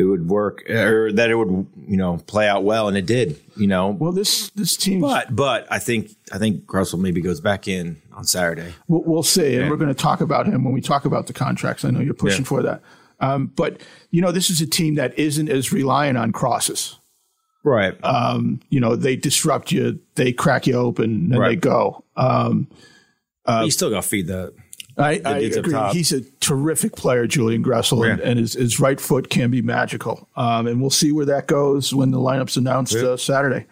it 0.00 0.04
would 0.04 0.28
work 0.28 0.68
or 0.70 1.12
that 1.12 1.30
it 1.30 1.34
would 1.34 1.66
you 1.86 1.96
know 1.96 2.16
play 2.26 2.48
out 2.48 2.64
well 2.64 2.88
and 2.88 2.96
it 2.96 3.06
did 3.06 3.38
you 3.56 3.66
know 3.66 3.88
well 3.88 4.12
this 4.12 4.50
this 4.50 4.76
team 4.76 5.00
but 5.00 5.34
but 5.34 5.66
i 5.70 5.78
think 5.78 6.10
i 6.32 6.38
think 6.38 6.72
russell 6.72 6.98
maybe 6.98 7.20
goes 7.20 7.40
back 7.40 7.68
in 7.68 8.00
on 8.12 8.24
saturday 8.24 8.74
we'll, 8.88 9.02
we'll 9.04 9.22
see 9.22 9.54
yeah. 9.54 9.60
and 9.60 9.70
we're 9.70 9.76
going 9.76 9.92
to 9.92 10.02
talk 10.02 10.20
about 10.20 10.46
him 10.46 10.64
when 10.64 10.72
we 10.72 10.80
talk 10.80 11.04
about 11.04 11.26
the 11.26 11.32
contracts 11.32 11.84
i 11.84 11.90
know 11.90 12.00
you're 12.00 12.14
pushing 12.14 12.42
yeah. 12.42 12.48
for 12.48 12.62
that 12.62 12.82
um, 13.20 13.46
but 13.54 13.82
you 14.10 14.22
know 14.22 14.32
this 14.32 14.48
is 14.48 14.60
a 14.60 14.66
team 14.66 14.94
that 14.94 15.18
isn't 15.18 15.50
as 15.50 15.72
reliant 15.72 16.16
on 16.16 16.32
crosses 16.32 16.98
right 17.64 18.02
um, 18.04 18.60
you 18.70 18.80
know 18.80 18.96
they 18.96 19.16
disrupt 19.16 19.70
you 19.72 20.00
they 20.14 20.32
crack 20.32 20.66
you 20.66 20.74
open 20.74 21.04
and 21.32 21.38
right. 21.38 21.48
they 21.48 21.56
go 21.56 22.04
um, 22.16 22.66
uh, 23.46 23.62
you 23.64 23.70
still 23.70 23.90
got 23.90 24.02
to 24.02 24.08
feed 24.08 24.26
that 24.26 24.54
I, 25.00 25.20
I 25.24 25.38
agree. 25.38 25.78
He's 25.92 26.12
a 26.12 26.22
terrific 26.40 26.94
player, 26.94 27.26
Julian 27.26 27.64
Gressel, 27.64 28.04
yeah. 28.04 28.12
and, 28.12 28.20
and 28.20 28.38
his, 28.38 28.54
his, 28.54 28.80
right 28.80 29.00
foot 29.00 29.30
can 29.30 29.50
be 29.50 29.62
magical. 29.62 30.28
Um, 30.36 30.66
and 30.66 30.80
we'll 30.80 30.90
see 30.90 31.12
where 31.12 31.26
that 31.26 31.46
goes 31.46 31.94
when 31.94 32.10
the 32.10 32.18
lineup's 32.18 32.56
announced 32.56 32.94
yeah. 32.94 33.10
uh, 33.10 33.16
Saturday. 33.16 33.66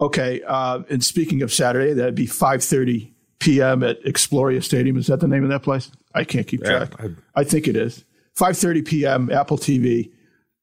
Okay, 0.00 0.42
uh, 0.46 0.82
and 0.90 1.04
speaking 1.04 1.42
of 1.42 1.52
Saturday, 1.52 1.92
that'd 1.94 2.14
be 2.14 2.26
5.30 2.26 3.12
p.m. 3.46 3.82
at 3.84 4.02
Exploria 4.02 4.62
Stadium. 4.62 4.96
Is 4.96 5.06
that 5.06 5.20
the 5.20 5.28
name 5.28 5.44
of 5.44 5.50
that 5.50 5.62
place? 5.62 5.92
I 6.14 6.24
can't 6.24 6.48
keep 6.48 6.64
track. 6.64 6.92
Yeah, 6.98 7.10
I, 7.36 7.42
I, 7.42 7.44
think 7.44 7.68
it 7.68 7.76
is. 7.76 8.04
5.30 8.36 8.84
p.m., 8.84 9.30
Apple 9.30 9.56
TV, 9.56 10.10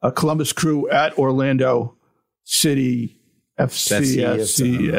a 0.01 0.11
Columbus 0.11 0.51
Crew 0.51 0.89
at 0.89 1.17
Orlando 1.17 1.95
City 2.43 3.21
FCSC, 3.57 4.91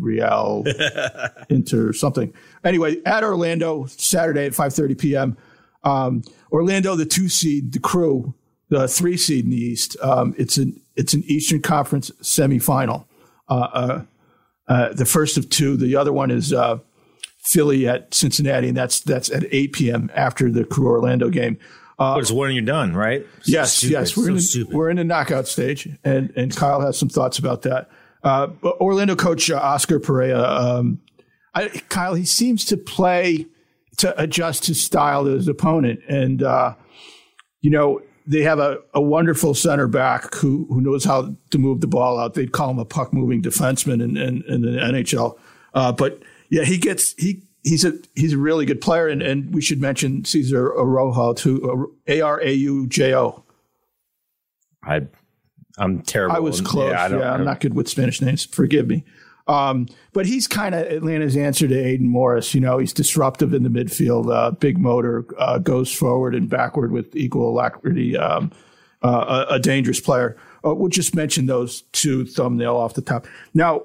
Real, 0.00 0.64
Inter, 1.48 1.92
something. 1.92 2.34
Anyway, 2.64 3.00
at 3.06 3.22
Orlando, 3.22 3.86
Saturday 3.86 4.46
at 4.46 4.52
5.30 4.52 4.98
p.m. 4.98 5.36
Um, 5.84 6.22
Orlando, 6.50 6.96
the 6.96 7.06
two 7.06 7.28
seed, 7.28 7.74
the 7.74 7.78
crew, 7.78 8.34
the 8.70 8.88
three 8.88 9.16
seed 9.16 9.44
in 9.44 9.52
the 9.52 9.56
East. 9.56 9.96
Um, 10.02 10.34
it's 10.36 10.56
an 10.56 10.82
it's 10.96 11.14
an 11.14 11.22
Eastern 11.26 11.62
Conference 11.62 12.10
semifinal. 12.22 13.04
Uh, 13.48 14.02
uh, 14.72 14.92
the 14.94 15.04
first 15.04 15.36
of 15.36 15.50
two. 15.50 15.76
The 15.76 15.96
other 15.96 16.14
one 16.14 16.30
is 16.30 16.50
uh, 16.50 16.78
Philly 17.44 17.86
at 17.86 18.14
Cincinnati, 18.14 18.68
and 18.68 18.76
that's 18.76 19.00
that's 19.00 19.30
at 19.30 19.44
8 19.50 19.72
p.m. 19.74 20.10
after 20.14 20.50
the 20.50 20.64
Crew 20.64 20.86
Orlando 20.88 21.28
game. 21.28 21.58
Uh, 21.98 22.16
it's 22.18 22.30
when 22.30 22.52
you're 22.52 22.64
done, 22.64 22.94
right? 22.94 23.26
yes, 23.44 23.84
yes. 23.84 24.16
We're 24.16 24.38
so 24.38 24.60
in 24.60 24.66
the, 24.66 24.74
we're 24.74 24.88
in 24.88 24.96
the 24.96 25.04
knockout 25.04 25.46
stage, 25.46 25.86
and 26.04 26.32
and 26.36 26.56
Kyle 26.56 26.80
has 26.80 26.98
some 26.98 27.10
thoughts 27.10 27.38
about 27.38 27.62
that. 27.62 27.90
Uh, 28.24 28.48
Orlando 28.62 29.14
coach 29.14 29.50
uh, 29.50 29.58
Oscar 29.58 30.00
Pareja, 30.00 30.42
um, 30.42 31.02
I, 31.54 31.68
Kyle, 31.90 32.14
he 32.14 32.24
seems 32.24 32.64
to 32.66 32.78
play 32.78 33.46
to 33.98 34.18
adjust 34.18 34.66
his 34.66 34.82
style 34.82 35.24
to 35.24 35.32
his 35.32 35.48
opponent, 35.48 36.00
and 36.08 36.42
uh, 36.42 36.76
you 37.60 37.70
know 37.70 38.00
they 38.26 38.42
have 38.42 38.58
a, 38.58 38.78
a 38.94 39.00
wonderful 39.00 39.54
center 39.54 39.86
back 39.86 40.34
who 40.34 40.66
who 40.68 40.80
knows 40.80 41.04
how 41.04 41.34
to 41.50 41.58
move 41.58 41.80
the 41.80 41.86
ball 41.86 42.18
out. 42.18 42.34
They'd 42.34 42.52
call 42.52 42.70
him 42.70 42.78
a 42.78 42.84
puck 42.84 43.12
moving 43.12 43.42
defenseman 43.42 44.02
in, 44.02 44.16
in, 44.16 44.42
in 44.48 44.62
the 44.62 44.78
NHL, 44.78 45.38
uh, 45.74 45.92
but 45.92 46.22
yeah, 46.48 46.64
he 46.64 46.78
gets 46.78 47.14
he 47.14 47.42
he's 47.62 47.84
a 47.84 47.94
he's 48.14 48.32
a 48.32 48.38
really 48.38 48.66
good 48.66 48.80
player, 48.80 49.08
and, 49.08 49.22
and 49.22 49.54
we 49.54 49.60
should 49.60 49.80
mention 49.80 50.24
Cesar 50.24 50.72
Araujo 50.72 51.34
too. 51.34 51.94
A 52.06 52.20
R 52.20 52.40
A 52.42 52.52
U 52.52 52.86
J 52.86 53.14
O. 53.14 53.42
I 54.84 55.06
I'm 55.78 56.02
terrible. 56.02 56.36
I 56.36 56.40
was 56.40 56.60
close. 56.60 56.92
Yeah, 56.92 57.04
I 57.04 57.08
yeah 57.08 57.32
I'm 57.32 57.44
not 57.44 57.60
good 57.60 57.74
with 57.74 57.88
Spanish 57.88 58.20
names. 58.20 58.44
Forgive 58.44 58.86
me. 58.88 59.04
Um, 59.48 59.88
but 60.12 60.26
he's 60.26 60.46
kind 60.46 60.74
of 60.74 60.86
Atlanta's 60.86 61.36
answer 61.36 61.66
to 61.66 61.74
Aidan 61.74 62.08
Morris. 62.08 62.54
You 62.54 62.60
know, 62.60 62.78
he's 62.78 62.92
disruptive 62.92 63.52
in 63.52 63.62
the 63.62 63.68
midfield, 63.68 64.32
uh, 64.32 64.52
big 64.52 64.78
motor, 64.78 65.26
uh, 65.38 65.58
goes 65.58 65.92
forward 65.92 66.34
and 66.34 66.48
backward 66.48 66.92
with 66.92 67.14
equal 67.16 67.48
alacrity. 67.48 68.16
Um, 68.16 68.52
uh, 69.02 69.46
a, 69.50 69.54
a, 69.54 69.58
dangerous 69.58 69.98
player. 69.98 70.36
Uh, 70.64 70.72
we'll 70.72 70.88
just 70.88 71.12
mention 71.12 71.46
those 71.46 71.82
two 71.90 72.24
thumbnail 72.24 72.76
off 72.76 72.94
the 72.94 73.02
top. 73.02 73.26
Now, 73.52 73.82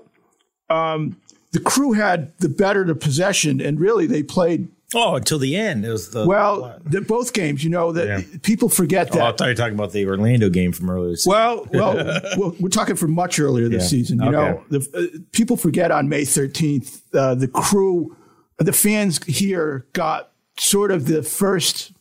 um, 0.69 1.17
the 1.53 1.59
crew 1.59 1.93
had 1.93 2.37
the 2.37 2.49
better 2.49 2.83
the 2.83 2.93
possession, 2.93 3.59
and 3.59 3.79
really 3.79 4.05
they 4.05 4.21
played. 4.21 4.69
Oh, 4.95 5.15
until 5.15 5.37
the 5.37 5.57
end, 5.57 5.85
it 5.85 5.89
was 5.89 6.11
the 6.11 6.25
well, 6.25 6.79
the, 6.85 7.01
both 7.01 7.33
games. 7.33 7.61
You 7.61 7.69
know 7.69 7.91
that 7.91 8.07
yeah. 8.07 8.37
people 8.41 8.69
forget 8.69 9.11
that. 9.11 9.21
Oh, 9.21 9.25
I 9.25 9.31
thought 9.33 9.41
you 9.41 9.49
were 9.49 9.55
talking 9.55 9.73
about 9.73 9.91
the 9.91 10.05
Orlando 10.07 10.49
game 10.49 10.71
from 10.71 10.89
earlier. 10.89 11.17
Well, 11.25 11.67
well, 11.73 11.95
well, 12.37 12.55
we're 12.57 12.69
talking 12.69 12.95
from 12.95 13.11
much 13.11 13.37
earlier 13.37 13.67
this 13.67 13.83
yeah. 13.83 13.89
season. 13.89 14.19
You 14.19 14.27
okay. 14.27 14.31
know, 14.31 14.63
the, 14.69 14.89
uh, 14.95 15.19
people 15.33 15.57
forget 15.57 15.91
on 15.91 16.07
May 16.07 16.23
thirteenth, 16.23 17.01
uh, 17.13 17.35
the 17.35 17.49
crew, 17.49 18.15
the 18.59 18.71
fans 18.71 19.21
here 19.25 19.85
got 19.91 20.31
sort 20.57 20.91
of 20.91 21.07
the 21.07 21.21
first, 21.21 21.91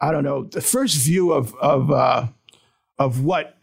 I 0.00 0.10
don't 0.10 0.24
know, 0.24 0.44
the 0.44 0.60
first 0.60 0.96
view 0.96 1.32
of 1.32 1.54
of 1.56 1.92
uh, 1.92 2.26
of 2.98 3.24
what 3.24 3.56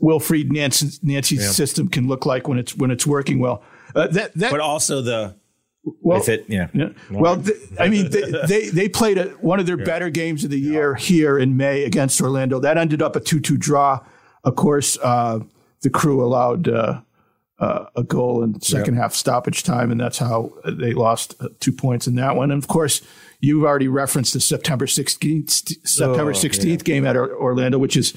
Wilfried 0.00 0.52
Nancy's, 0.52 1.02
Nancy's 1.02 1.42
yeah. 1.42 1.50
system 1.50 1.88
can 1.88 2.06
look 2.06 2.26
like 2.26 2.46
when 2.46 2.58
it's 2.58 2.76
when 2.76 2.92
it's 2.92 3.08
working 3.08 3.40
well. 3.40 3.64
Uh, 3.94 4.06
that, 4.08 4.34
that, 4.34 4.50
but 4.50 4.60
also 4.60 5.02
the 5.02 5.34
well, 5.84 6.20
if 6.20 6.28
it, 6.28 6.44
yeah. 6.48 6.68
yeah. 6.72 6.90
Well, 7.10 7.42
I 7.78 7.88
mean, 7.88 8.10
they, 8.10 8.22
they, 8.48 8.68
they 8.68 8.88
played 8.88 9.18
a, 9.18 9.24
one 9.40 9.60
of 9.60 9.66
their 9.66 9.78
yeah. 9.78 9.84
better 9.84 10.10
games 10.10 10.44
of 10.44 10.50
the 10.50 10.58
year 10.58 10.94
here 10.94 11.38
in 11.38 11.56
May 11.56 11.84
against 11.84 12.20
Orlando. 12.20 12.58
That 12.58 12.78
ended 12.78 13.02
up 13.02 13.16
a 13.16 13.20
2 13.20 13.40
2 13.40 13.56
draw. 13.56 14.00
Of 14.44 14.56
course, 14.56 14.98
uh, 15.02 15.40
the 15.82 15.90
crew 15.90 16.24
allowed 16.24 16.68
uh, 16.68 17.00
uh, 17.58 17.86
a 17.96 18.02
goal 18.02 18.42
in 18.42 18.60
second 18.60 18.96
half 18.96 19.14
stoppage 19.14 19.62
time, 19.62 19.90
and 19.90 20.00
that's 20.00 20.18
how 20.18 20.52
they 20.66 20.92
lost 20.92 21.34
uh, 21.40 21.48
two 21.60 21.72
points 21.72 22.06
in 22.06 22.14
that 22.16 22.36
one. 22.36 22.50
And 22.50 22.62
of 22.62 22.68
course, 22.68 23.00
you've 23.40 23.64
already 23.64 23.88
referenced 23.88 24.32
the 24.32 24.40
September 24.40 24.86
16th, 24.86 25.86
September 25.86 26.32
16th 26.32 26.64
yeah. 26.64 26.76
game 26.76 27.06
at 27.06 27.16
Orlando, 27.16 27.78
which 27.78 27.96
is 27.96 28.14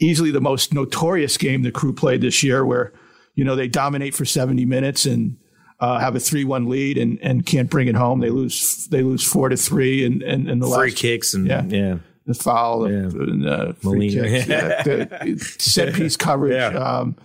easily 0.00 0.30
the 0.30 0.40
most 0.40 0.72
notorious 0.72 1.36
game 1.36 1.62
the 1.62 1.72
crew 1.72 1.92
played 1.92 2.20
this 2.20 2.42
year, 2.42 2.64
where 2.64 2.92
you 3.34 3.44
know 3.44 3.56
they 3.56 3.68
dominate 3.68 4.14
for 4.14 4.24
70 4.24 4.64
minutes 4.66 5.06
and 5.06 5.36
uh, 5.80 5.98
have 5.98 6.14
a 6.14 6.20
three-one 6.20 6.68
lead 6.68 6.98
and, 6.98 7.18
and 7.22 7.46
can't 7.46 7.70
bring 7.70 7.88
it 7.88 7.94
home. 7.94 8.20
They 8.20 8.30
lose 8.30 8.86
they 8.88 9.02
lose 9.02 9.24
four 9.24 9.48
to 9.48 9.56
three 9.56 10.04
and 10.04 10.22
and, 10.22 10.48
and 10.48 10.62
the 10.62 10.66
free 10.66 10.90
last, 10.90 10.96
kicks 10.96 11.34
and 11.34 11.46
yeah. 11.46 11.64
yeah. 11.64 11.98
The 12.26 12.34
foul, 12.34 12.88
yeah. 12.88 12.98
and, 12.98 13.48
uh, 13.48 13.72
free 13.72 14.12
kicks, 14.12 14.46
yeah. 14.46 14.82
the 14.84 15.54
set 15.58 15.94
piece 15.94 16.16
coverage. 16.16 16.52
Yeah. 16.52 16.78
Um, 16.78 17.16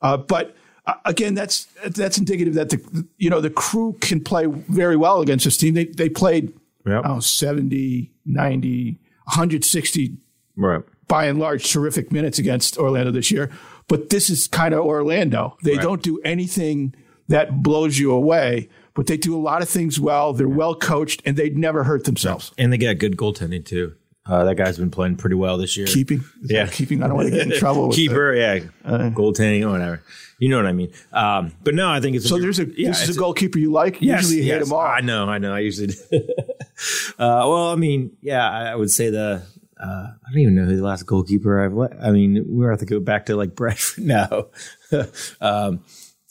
uh, 0.00 0.16
but 0.16 0.56
uh, 0.86 0.94
again, 1.04 1.34
that's 1.34 1.66
that's 1.84 2.16
indicative 2.16 2.54
that 2.54 2.70
the 2.70 3.06
you 3.18 3.28
know 3.28 3.40
the 3.40 3.50
crew 3.50 3.96
can 4.00 4.22
play 4.22 4.46
very 4.46 4.96
well 4.96 5.20
against 5.20 5.44
this 5.44 5.56
team. 5.56 5.74
They 5.74 5.86
they 5.86 6.08
played 6.08 6.52
yep. 6.86 7.02
oh, 7.04 7.20
70, 7.20 8.12
90, 8.24 8.90
160 9.24 10.16
right. 10.56 10.82
by 11.08 11.26
and 11.26 11.38
large 11.38 11.70
terrific 11.70 12.12
minutes 12.12 12.38
against 12.38 12.78
Orlando 12.78 13.10
this 13.10 13.30
year. 13.30 13.50
But 13.88 14.10
this 14.10 14.30
is 14.30 14.48
kind 14.48 14.74
of 14.74 14.80
Orlando. 14.80 15.56
They 15.62 15.74
right. 15.74 15.82
don't 15.82 16.02
do 16.02 16.20
anything 16.24 16.94
that 17.28 17.62
blows 17.62 17.98
you 17.98 18.12
away, 18.12 18.68
but 18.94 19.06
they 19.06 19.16
do 19.16 19.34
a 19.36 19.40
lot 19.40 19.62
of 19.62 19.68
things 19.68 20.00
well. 20.00 20.32
They're 20.32 20.48
well 20.48 20.74
coached 20.74 21.22
and 21.24 21.36
they 21.36 21.50
never 21.50 21.84
hurt 21.84 22.04
themselves. 22.04 22.52
And 22.58 22.72
they 22.72 22.78
got 22.78 22.98
good 22.98 23.16
goaltending 23.16 23.64
too. 23.64 23.94
Uh, 24.28 24.44
that 24.44 24.56
guy's 24.56 24.76
been 24.76 24.90
playing 24.90 25.16
pretty 25.16 25.36
well 25.36 25.56
this 25.56 25.76
year. 25.76 25.86
Keeping, 25.86 26.24
yeah, 26.42 26.66
keeping. 26.66 27.02
I 27.02 27.06
don't 27.06 27.16
want 27.16 27.28
to 27.28 27.34
get 27.34 27.46
in 27.46 27.52
trouble. 27.58 27.92
Keeper, 27.92 28.34
the, 28.34 28.40
yeah, 28.40 28.60
uh, 28.84 29.10
goaltending, 29.10 29.62
or 29.62 29.70
whatever. 29.70 30.02
You 30.40 30.48
know 30.48 30.56
what 30.56 30.66
I 30.66 30.72
mean. 30.72 30.92
Um, 31.12 31.52
but 31.62 31.74
no, 31.74 31.88
I 31.88 32.00
think 32.00 32.16
it's 32.16 32.28
so. 32.28 32.36
A, 32.36 32.40
there's 32.40 32.58
a 32.58 32.66
yeah, 32.76 32.88
this 32.88 33.08
is 33.08 33.16
a 33.16 33.18
goalkeeper 33.20 33.58
you 33.58 33.70
like. 33.70 34.02
Yes, 34.02 34.22
usually 34.22 34.38
you 34.38 34.48
yes, 34.48 34.54
hate 34.54 34.64
them 34.64 34.72
all. 34.72 34.80
I 34.80 35.00
know, 35.00 35.28
I 35.28 35.38
know. 35.38 35.54
I 35.54 35.60
usually. 35.60 35.94
uh, 36.12 36.18
well, 37.18 37.70
I 37.70 37.76
mean, 37.76 38.16
yeah, 38.20 38.48
I 38.50 38.74
would 38.74 38.90
say 38.90 39.10
the. 39.10 39.42
Uh, 39.78 39.86
I 39.86 40.30
don't 40.30 40.40
even 40.40 40.56
know 40.56 40.64
who 40.64 40.76
the 40.76 40.82
last 40.82 41.04
goalkeeper 41.06 41.64
I've. 41.64 42.02
I 42.02 42.10
mean, 42.10 42.44
we 42.48 42.66
have 42.66 42.80
to 42.80 42.86
go 42.86 42.98
back 42.98 43.26
to 43.26 43.36
like 43.36 43.54
Bradford 43.54 44.04
now. 44.04 44.46
um, 45.40 45.84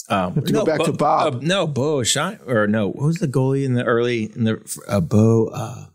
um, 0.09 0.35
to 0.35 0.51
no, 0.51 0.59
go 0.59 0.65
back 0.65 0.79
Bo, 0.79 0.85
to 0.85 0.93
Bob. 0.93 1.35
Uh, 1.35 1.39
no, 1.41 1.67
Bo 1.67 2.03
Shine 2.03 2.39
or 2.45 2.67
no, 2.67 2.89
what 2.89 3.05
was 3.05 3.17
the 3.17 3.27
goalie 3.27 3.65
in 3.65 3.73
the 3.73 3.83
early 3.83 4.31
in 4.35 4.43
the 4.43 4.81
uh, 4.87 4.99
Bo? 4.99 5.47
Uh, 5.47 5.85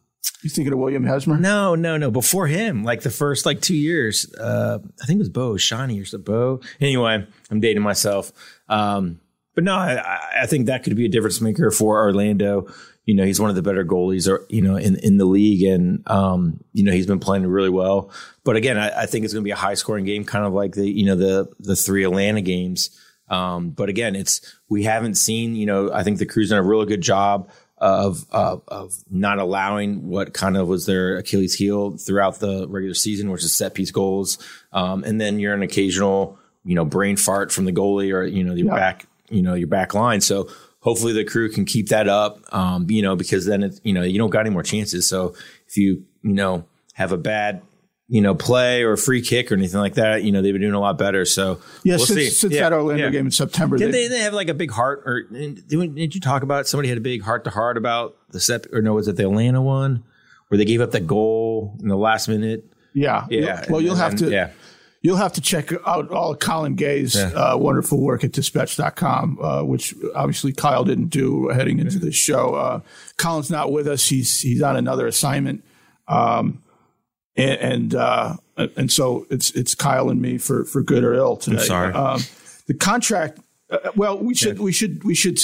you 0.42 0.50
thinking 0.50 0.72
of 0.72 0.78
William 0.78 1.04
Hesmer? 1.04 1.38
No, 1.38 1.74
no, 1.74 1.96
no. 1.96 2.10
Before 2.10 2.46
him, 2.46 2.82
like 2.82 3.02
the 3.02 3.10
first 3.10 3.44
like 3.44 3.60
two 3.60 3.76
years, 3.76 4.32
uh, 4.34 4.78
I 5.02 5.06
think 5.06 5.18
it 5.18 5.20
was 5.20 5.28
Bo 5.28 5.56
Shiny 5.56 6.00
or 6.00 6.04
so 6.04 6.18
Bo. 6.18 6.60
Anyway, 6.80 7.26
I'm 7.50 7.60
dating 7.60 7.82
myself. 7.82 8.32
Um, 8.68 9.20
but 9.54 9.64
no, 9.64 9.74
I, 9.74 10.42
I 10.42 10.46
think 10.46 10.66
that 10.66 10.82
could 10.82 10.96
be 10.96 11.04
a 11.04 11.08
difference 11.08 11.40
maker 11.40 11.70
for 11.70 11.98
Orlando. 12.02 12.68
You 13.04 13.14
know, 13.14 13.24
he's 13.24 13.40
one 13.40 13.50
of 13.50 13.56
the 13.56 13.62
better 13.62 13.84
goalies, 13.84 14.28
or 14.28 14.46
you 14.48 14.62
know, 14.62 14.76
in 14.76 14.96
in 14.96 15.18
the 15.18 15.24
league, 15.24 15.62
and 15.62 16.08
um, 16.08 16.60
you 16.72 16.84
know, 16.84 16.92
he's 16.92 17.06
been 17.06 17.18
playing 17.18 17.46
really 17.46 17.70
well. 17.70 18.10
But 18.44 18.56
again, 18.56 18.78
I, 18.78 19.02
I 19.02 19.06
think 19.06 19.24
it's 19.24 19.34
going 19.34 19.42
to 19.42 19.48
be 19.48 19.50
a 19.50 19.56
high 19.56 19.74
scoring 19.74 20.04
game, 20.04 20.24
kind 20.24 20.46
of 20.46 20.52
like 20.52 20.72
the 20.72 20.88
you 20.88 21.04
know 21.04 21.16
the 21.16 21.50
the 21.58 21.76
three 21.76 22.04
Atlanta 22.04 22.40
games. 22.40 22.90
Um, 23.30 23.70
but 23.70 23.88
again, 23.88 24.14
it's 24.14 24.40
we 24.68 24.82
haven't 24.82 25.14
seen. 25.14 25.54
You 25.54 25.66
know, 25.66 25.92
I 25.92 26.02
think 26.02 26.18
the 26.18 26.26
crew's 26.26 26.50
done 26.50 26.58
a 26.58 26.62
really 26.62 26.86
good 26.86 27.00
job 27.00 27.48
of 27.78 28.26
uh, 28.30 28.58
of 28.68 28.94
not 29.10 29.38
allowing 29.38 30.08
what 30.08 30.34
kind 30.34 30.56
of 30.56 30.68
was 30.68 30.86
their 30.86 31.16
Achilles 31.16 31.54
heel 31.54 31.96
throughout 31.96 32.40
the 32.40 32.66
regular 32.68 32.94
season, 32.94 33.30
which 33.30 33.42
is 33.42 33.54
set 33.54 33.74
piece 33.74 33.90
goals. 33.90 34.38
Um, 34.72 35.02
and 35.04 35.20
then 35.20 35.38
you're 35.38 35.54
an 35.54 35.62
occasional, 35.62 36.38
you 36.64 36.74
know, 36.74 36.84
brain 36.84 37.16
fart 37.16 37.50
from 37.52 37.64
the 37.64 37.72
goalie 37.72 38.12
or 38.12 38.24
you 38.24 38.44
know 38.44 38.54
your 38.54 38.68
yeah. 38.68 38.74
back, 38.74 39.06
you 39.30 39.42
know, 39.42 39.54
your 39.54 39.68
back 39.68 39.94
line. 39.94 40.20
So 40.20 40.48
hopefully 40.80 41.12
the 41.12 41.24
crew 41.24 41.50
can 41.50 41.64
keep 41.64 41.88
that 41.88 42.08
up. 42.08 42.40
Um, 42.52 42.90
you 42.90 43.00
know, 43.00 43.16
because 43.16 43.46
then 43.46 43.62
it's 43.62 43.80
you 43.82 43.94
know 43.94 44.02
you 44.02 44.18
don't 44.18 44.30
got 44.30 44.40
any 44.40 44.50
more 44.50 44.62
chances. 44.62 45.08
So 45.08 45.34
if 45.66 45.76
you 45.76 46.04
you 46.22 46.34
know 46.34 46.66
have 46.94 47.12
a 47.12 47.16
bad 47.16 47.62
you 48.10 48.20
know, 48.20 48.34
play 48.34 48.82
or 48.82 48.96
free 48.96 49.22
kick 49.22 49.52
or 49.52 49.54
anything 49.54 49.78
like 49.78 49.94
that. 49.94 50.24
You 50.24 50.32
know, 50.32 50.42
they've 50.42 50.52
been 50.52 50.60
doing 50.60 50.74
a 50.74 50.80
lot 50.80 50.98
better. 50.98 51.24
So 51.24 51.60
yeah, 51.84 51.96
we'll 51.96 52.06
since, 52.06 52.38
since 52.38 52.52
yeah, 52.52 52.62
that 52.62 52.72
Orlando 52.72 53.04
yeah. 53.04 53.10
game 53.10 53.26
in 53.26 53.30
September, 53.30 53.78
did 53.78 53.92
they, 53.92 54.08
they, 54.08 54.18
have 54.18 54.34
like 54.34 54.48
a 54.48 54.54
big 54.54 54.72
heart 54.72 55.04
or 55.06 55.22
did, 55.22 56.14
you 56.14 56.20
talk 56.20 56.42
about 56.42 56.66
somebody 56.66 56.88
had 56.88 56.98
a 56.98 57.00
big 57.00 57.22
heart 57.22 57.44
to 57.44 57.50
heart 57.50 57.76
about 57.76 58.16
the 58.30 58.40
set 58.40 58.66
or 58.72 58.82
no? 58.82 58.94
Was 58.94 59.06
it 59.06 59.14
the 59.14 59.22
Atlanta 59.22 59.62
one 59.62 60.02
where 60.48 60.58
they 60.58 60.64
gave 60.64 60.80
up 60.80 60.90
that 60.90 61.06
goal 61.06 61.76
in 61.80 61.86
the 61.86 61.96
last 61.96 62.26
minute? 62.26 62.64
Yeah, 62.94 63.26
yeah. 63.30 63.64
Well, 63.70 63.80
you'll 63.80 63.94
have 63.94 64.16
to. 64.16 64.28
Yeah. 64.28 64.50
You'll 65.02 65.16
have 65.16 65.32
to 65.34 65.40
check 65.40 65.72
out 65.86 66.10
all 66.10 66.34
Colin 66.34 66.74
Gay's 66.74 67.14
yeah. 67.14 67.28
uh, 67.28 67.56
wonderful 67.56 67.98
work 67.98 68.22
at 68.22 68.32
dispatch.com, 68.32 69.38
uh, 69.40 69.62
which 69.62 69.94
obviously 70.14 70.52
Kyle 70.52 70.84
didn't 70.84 71.08
do 71.08 71.48
heading 71.48 71.78
into 71.78 71.98
this 71.98 72.16
show. 72.16 72.54
Uh, 72.54 72.80
Colin's 73.16 73.50
not 73.50 73.72
with 73.72 73.88
us. 73.88 74.06
He's, 74.06 74.40
he's 74.40 74.60
on 74.60 74.76
another 74.76 75.06
assignment. 75.06 75.64
Um, 76.06 76.62
and 77.36 77.60
and, 77.60 77.94
uh, 77.94 78.36
and 78.56 78.90
so 78.90 79.26
it's 79.30 79.50
it's 79.52 79.74
Kyle 79.74 80.10
and 80.10 80.20
me 80.20 80.38
for 80.38 80.64
for 80.64 80.82
good 80.82 81.04
or 81.04 81.14
ill 81.14 81.36
today. 81.36 81.58
I'm 81.58 81.64
sorry. 81.64 81.94
Um, 81.94 82.20
the 82.66 82.74
contract. 82.74 83.40
Uh, 83.70 83.78
well, 83.94 84.18
we 84.18 84.34
should 84.34 84.58
yeah. 84.58 84.64
we 84.64 84.72
should 84.72 85.04
we 85.04 85.14
should. 85.14 85.38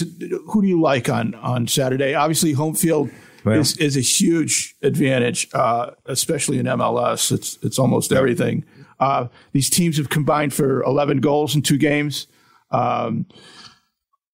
Who 0.49 0.63
do 0.63 0.69
you 0.69 0.81
like 0.81 1.09
on 1.09 1.35
on 1.37 1.69
Saturday? 1.69 2.15
Obviously, 2.15 2.53
home 2.53 2.75
field 2.75 3.11
well, 3.45 3.59
is 3.59 3.77
is 3.77 3.97
a 3.97 4.01
huge 4.01 4.75
advantage, 4.83 5.49
uh, 5.55 5.93
especially 6.07 6.59
in 6.59 6.67
MLS. 6.67 7.31
It's 7.31 7.59
it's 7.63 7.79
almost 7.79 8.13
everything. 8.13 8.65
Uh, 8.99 9.29
these 9.53 9.71
teams 9.71 9.99
have 9.99 10.09
combined 10.09 10.55
for 10.55 10.83
11 10.85 11.21
goals 11.21 11.55
in 11.55 11.61
two 11.61 11.77
games. 11.77 12.27
Um, 12.71 13.27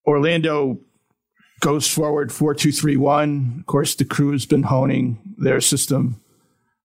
Orlando 0.06 0.78
goes 1.60 1.88
forward 1.88 2.32
4 2.32 2.54
2 2.54 2.72
3 2.72 2.96
1. 2.96 3.56
Of 3.60 3.66
course, 3.66 3.94
the 3.94 4.04
crew 4.04 4.32
has 4.32 4.46
been 4.46 4.64
honing 4.64 5.18
their 5.36 5.60
system 5.60 6.21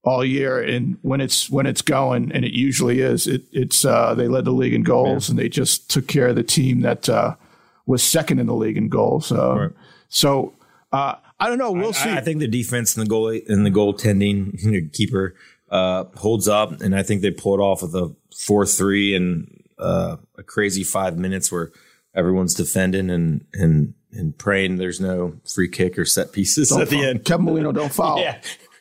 all 0.04 0.24
year. 0.24 0.62
And 0.62 0.98
when 1.01 1.22
it's 1.22 1.50
when 1.50 1.66
it's 1.66 1.82
going, 1.82 2.32
and 2.32 2.46
it 2.46 2.54
usually 2.54 3.01
is, 3.01 3.27
it, 3.27 3.44
it's 3.51 3.86
uh, 3.86 4.13
they 4.13 4.27
led 4.27 4.46
the 4.46 4.51
league 4.51 4.74
in 4.74 4.84
goals, 4.84 5.27
yeah. 5.27 5.32
and 5.32 5.39
they 5.39 5.50
just 5.50 5.89
took 5.89 6.08
care 6.08 6.27
of 6.27 6.36
the 6.36 6.44
team 6.44 6.82
that 6.82 7.10
uh, 7.10 7.36
was 7.86 8.04
second 8.04 8.39
in 8.39 8.48
the 8.48 8.56
league 8.56 8.77
in 8.77 8.89
goals. 8.89 9.32
Uh, 9.32 9.58
right. 9.58 9.72
So 10.10 10.54
uh, 10.92 11.16
I 11.39 11.48
don't 11.48 11.58
know. 11.58 11.72
We'll 11.72 11.89
I, 11.89 11.92
see. 11.92 12.10
I 12.12 12.22
think 12.22 12.39
the 12.39 12.48
defense 12.48 12.96
and 12.96 13.06
the 13.06 13.10
goal 13.10 13.30
and 13.30 13.66
the 13.66 13.72
goaltending 13.72 14.92
keeper 14.94 15.36
uh, 15.70 16.06
holds 16.16 16.48
up, 16.48 16.82
and 16.82 16.96
I 16.96 17.04
think 17.04 17.22
they 17.22 17.32
pulled 17.32 17.60
off 17.60 17.82
with 17.82 17.96
a 17.96 18.16
four 18.36 18.66
three 18.66 19.16
and 19.16 19.63
uh, 19.80 20.18
a 20.38 20.44
crazy 20.44 20.84
five 20.84 21.18
minutes 21.18 21.51
where 21.51 21.72
everyone's 22.16 22.54
defending 22.54 23.10
and 23.10 23.46
and 23.54 23.94
and 24.12 24.38
praying 24.38 24.77
there's 24.77 25.00
no 25.00 25.36
free 25.46 25.70
kick 25.70 26.00
or 26.00 26.06
set 26.06 26.32
pieces 26.32 26.70
don't 26.70 26.82
at 26.82 26.88
foul. 26.88 27.00
the 27.00 27.08
end. 27.08 27.25
Kevin 27.25 27.46
Molino, 27.46 27.72
don't 27.72 27.92
foul. 27.94 28.20
yeah. 28.20 28.39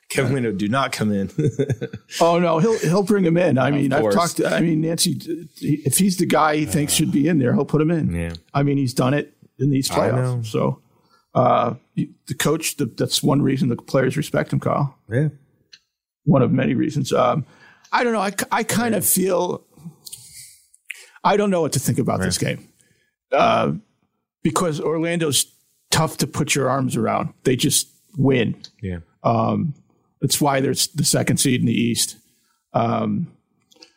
Kevin 0.09 0.35
Leno, 0.35 0.53
do 0.53 0.69
not 0.69 0.93
come 0.93 1.13
in. 1.13 1.31
oh 2.21 2.39
no, 2.39 2.59
he'll 2.59 2.79
he'll 2.79 3.03
bring 3.03 3.25
him 3.25 3.37
in. 3.37 3.59
I 3.59 3.71
mean, 3.71 3.93
I've 3.93 4.13
talked. 4.13 4.37
To, 4.37 4.47
I 4.47 4.61
mean, 4.61 4.81
Nancy, 4.81 5.19
if 5.61 5.99
he's 5.99 6.17
the 6.19 6.27
guy 6.27 6.57
he 6.57 6.65
thinks 6.65 6.93
should 6.93 7.11
be 7.11 7.27
in 7.27 7.39
there, 7.39 7.53
he'll 7.53 7.65
put 7.65 7.81
him 7.81 7.91
in. 7.91 8.15
Yeah. 8.15 8.35
I 8.55 8.63
mean, 8.63 8.77
he's 8.77 8.95
done 8.95 9.15
it 9.15 9.37
in 9.59 9.71
these 9.71 9.89
playoffs. 9.89 10.47
So, 10.47 10.81
uh, 11.35 11.75
the 11.97 12.35
coach, 12.39 12.77
the, 12.77 12.87
that's 12.87 13.23
one 13.23 13.43
reason 13.43 13.69
the 13.69 13.77
players 13.77 14.17
respect 14.17 14.53
him, 14.53 14.61
Kyle. 14.61 14.97
Yeah. 15.11 15.29
One 16.25 16.43
of 16.43 16.53
many 16.53 16.75
reasons. 16.75 17.13
Um, 17.13 17.45
I 17.93 18.05
don't 18.05 18.13
know. 18.13 18.21
I, 18.21 18.33
I 18.53 18.63
kind 18.63 18.95
of 18.95 19.05
feel. 19.05 19.65
I 21.25 21.37
don't 21.37 21.51
know 21.51 21.63
what 21.63 21.73
to 21.73 21.81
think 21.81 21.99
about 21.99 22.21
right. 22.21 22.27
this 22.27 22.39
game, 22.39 22.69
uh, 23.33 23.73
because 24.45 24.81
Orlando's 24.81 25.53
tough 25.91 26.19
to 26.19 26.29
put 26.29 26.55
your 26.55 26.71
arms 26.71 26.97
around. 26.97 27.35
They 27.43 27.57
just 27.57 27.89
win. 28.17 28.55
Yeah. 28.81 28.99
Um, 29.25 29.75
that's 30.27 30.41
why 30.41 30.61
there's 30.61 30.89
the 30.89 31.05
second 31.05 31.37
seed 31.37 31.61
in 31.61 31.67
the 31.67 31.73
East. 31.73 32.17
Um, 32.75 33.29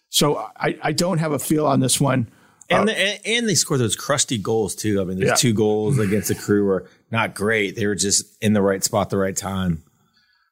so 0.10 0.38
I, 0.56 0.78
I 0.84 0.92
don't 0.92 1.18
have 1.18 1.32
a 1.32 1.40
feel 1.40 1.66
on 1.66 1.80
this 1.80 2.00
one. 2.00 2.30
And, 2.70 2.82
uh, 2.82 2.94
the, 2.94 3.00
and, 3.00 3.20
and 3.26 3.50
they 3.50 3.56
score 3.56 3.80
those 3.80 3.96
crusty 3.96 4.38
goals 4.38 4.76
too. 4.76 5.02
I 5.02 5.06
mean, 5.06 5.18
there's 5.18 5.30
yeah. 5.30 5.36
two 5.36 5.54
goals 5.54 5.98
against 5.98 6.28
the 6.28 6.36
crew 6.36 6.66
were 6.66 6.88
not 7.10 7.34
great. 7.34 7.76
They 7.76 7.88
were 7.88 7.96
just 7.96 8.38
in 8.44 8.54
the 8.54 8.62
right 8.62 8.84
spot, 8.84 9.10
the 9.10 9.18
right 9.18 9.36
time. 9.36 9.82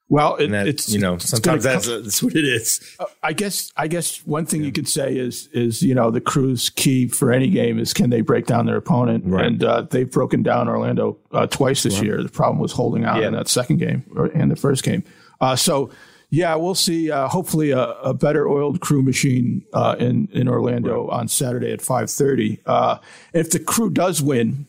Well, 0.10 0.38
it, 0.38 0.48
that, 0.48 0.68
it's 0.68 0.90
you 0.90 1.00
know 1.00 1.18
sometimes 1.18 1.64
that's, 1.64 1.86
come- 1.86 2.04
that's 2.04 2.24
what 2.24 2.34
it 2.34 2.46
is. 2.46 2.96
Uh, 2.98 3.06
I 3.22 3.34
guess 3.34 3.72
I 3.76 3.88
guess 3.88 4.26
one 4.26 4.46
thing 4.46 4.64
you 4.64 4.72
could 4.72 4.88
say 4.88 5.16
is 5.16 5.48
is 5.48 5.84
you 5.84 5.94
know 5.94 6.12
the 6.12 6.22
crew's 6.22 6.70
key 6.70 7.08
for 7.08 7.32
any 7.32 7.50
game 7.50 7.78
is 7.78 7.94
can 7.94 8.10
they 8.10 8.22
break 8.22 8.46
down 8.46 8.66
their 8.68 8.78
opponent 8.78 9.26
Right. 9.28 9.46
and 9.46 9.64
uh, 9.64 9.82
they've 9.82 10.10
broken 10.10 10.44
down 10.44 10.70
Orlando 10.70 11.18
uh, 11.34 11.46
twice 11.48 11.84
this 11.84 12.02
year. 12.02 12.24
The 12.24 12.30
problem 12.30 12.60
was 12.60 12.72
holding 12.72 13.04
out 13.04 13.20
Yeah. 13.20 13.28
in 13.28 13.34
that 13.34 13.50
second 13.50 13.78
game 13.78 14.06
or 14.16 14.28
and 14.28 14.50
the 14.50 14.56
first 14.56 14.84
game. 14.84 15.04
Uh, 15.40 15.56
so 15.56 15.90
yeah, 16.30 16.56
we'll 16.56 16.76
see. 16.76 17.10
Uh, 17.10 17.28
hopefully, 17.30 17.72
a, 17.72 17.84
a 17.84 18.14
better 18.14 18.50
oiled 18.50 18.82
crew 18.82 19.02
machine 19.02 19.66
uh, 19.74 19.96
in 19.98 20.28
in 20.34 20.48
Orlando 20.48 21.08
on 21.08 21.28
Saturday 21.28 21.72
at 21.72 21.82
five 21.82 22.10
thirty. 22.10 22.62
Uh, 22.66 22.98
if 23.34 23.52
the 23.52 23.60
crew 23.60 23.90
does 23.90 24.22
win, 24.22 24.68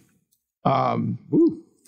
um, 0.64 1.18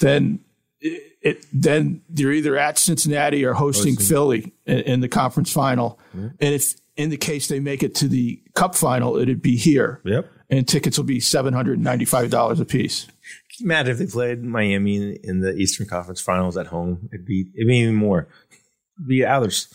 then 0.00 0.40
it, 0.80 1.16
it 1.22 1.46
then 1.52 2.02
you're 2.14 2.32
either 2.32 2.56
at 2.56 2.78
Cincinnati 2.78 3.44
or 3.44 3.54
hosting 3.54 3.96
Philly 3.96 4.52
in, 4.66 4.78
in 4.78 5.00
the 5.00 5.08
conference 5.08 5.52
final. 5.52 6.00
And 6.12 6.34
if 6.40 6.74
in 6.96 7.10
the 7.10 7.16
case 7.16 7.46
they 7.46 7.60
make 7.60 7.84
it 7.84 7.94
to 7.96 8.08
the 8.08 8.42
Cup 8.54 8.74
final, 8.74 9.16
it'd 9.16 9.40
be 9.40 9.56
here. 9.56 10.00
Yep. 10.04 10.30
And 10.50 10.66
tickets 10.66 10.98
will 10.98 11.04
be 11.04 11.20
seven 11.20 11.54
hundred 11.54 11.74
and 11.74 11.84
ninety 11.84 12.04
five 12.04 12.30
dollars 12.30 12.58
a 12.58 12.64
piece. 12.64 13.06
Imagine 13.60 13.92
if 13.92 13.98
they 13.98 14.06
played 14.06 14.42
Miami 14.42 14.96
in, 14.96 15.18
in 15.22 15.40
the 15.40 15.54
Eastern 15.54 15.86
Conference 15.86 16.20
Finals 16.20 16.56
at 16.56 16.66
home? 16.66 17.08
It'd 17.12 17.24
be 17.24 17.52
it'd 17.54 17.68
be 17.68 17.76
even 17.76 17.94
more. 17.94 18.26
It'd 19.08 19.24
others. 19.24 19.72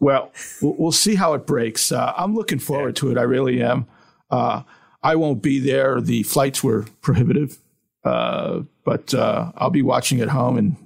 Well, 0.00 0.32
we'll 0.62 0.76
we'll 0.78 0.92
see 0.92 1.16
how 1.16 1.34
it 1.34 1.46
breaks. 1.46 1.90
Uh, 1.90 2.12
I'm 2.16 2.34
looking 2.34 2.58
forward 2.58 2.96
to 2.96 3.10
it. 3.10 3.18
I 3.18 3.22
really 3.22 3.62
am. 3.62 3.86
Uh, 4.30 4.62
I 5.02 5.16
won't 5.16 5.42
be 5.42 5.58
there. 5.58 6.00
The 6.00 6.22
flights 6.22 6.62
were 6.62 6.86
prohibitive, 7.00 7.58
uh, 8.04 8.60
but 8.84 9.12
uh, 9.14 9.52
I'll 9.56 9.70
be 9.70 9.82
watching 9.82 10.20
at 10.20 10.28
home 10.28 10.56
and 10.58 10.76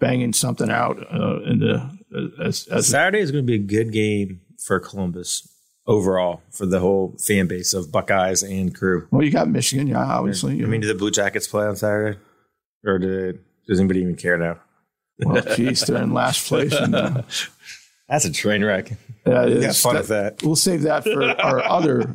banging 0.00 0.32
something 0.32 0.70
out 0.70 0.98
uh, 1.12 1.40
in 1.42 1.60
the 1.60 1.90
as, 2.38 2.66
as 2.68 2.86
Saturday 2.86 3.20
is 3.20 3.30
going 3.30 3.44
to 3.44 3.46
be 3.46 3.54
a 3.54 3.58
good 3.58 3.92
game 3.92 4.40
for 4.64 4.78
Columbus 4.80 5.48
overall 5.86 6.42
for 6.50 6.66
the 6.66 6.80
whole 6.80 7.16
fan 7.18 7.46
base 7.46 7.74
of 7.74 7.92
Buckeyes 7.92 8.42
and 8.42 8.74
crew. 8.74 9.06
well. 9.10 9.22
You 9.22 9.30
got 9.30 9.48
Michigan, 9.48 9.86
yeah, 9.86 10.04
obviously. 10.04 10.62
I 10.62 10.66
mean, 10.66 10.80
do 10.80 10.86
the 10.86 10.94
Blue 10.94 11.10
Jackets 11.10 11.46
play 11.46 11.66
on 11.66 11.76
Saturday, 11.76 12.18
or 12.84 12.98
do 12.98 13.32
they, 13.32 13.38
does 13.66 13.80
anybody 13.80 14.00
even 14.00 14.16
care 14.16 14.38
now? 14.38 14.58
Well, 15.18 15.42
geez, 15.54 15.82
they're 15.82 16.02
in 16.02 16.12
last 16.12 16.48
place. 16.48 16.72
And, 16.72 16.94
uh, 16.94 17.22
That's 18.08 18.24
a 18.24 18.32
train 18.32 18.64
wreck. 18.64 18.92
uh, 19.26 19.30
got 19.30 19.48
it's- 19.48 19.82
fun 19.82 19.96
with 19.96 20.08
that. 20.08 20.42
We'll 20.42 20.56
save 20.56 20.82
that 20.82 21.04
for 21.04 21.22
our 21.22 21.62
other 21.64 22.12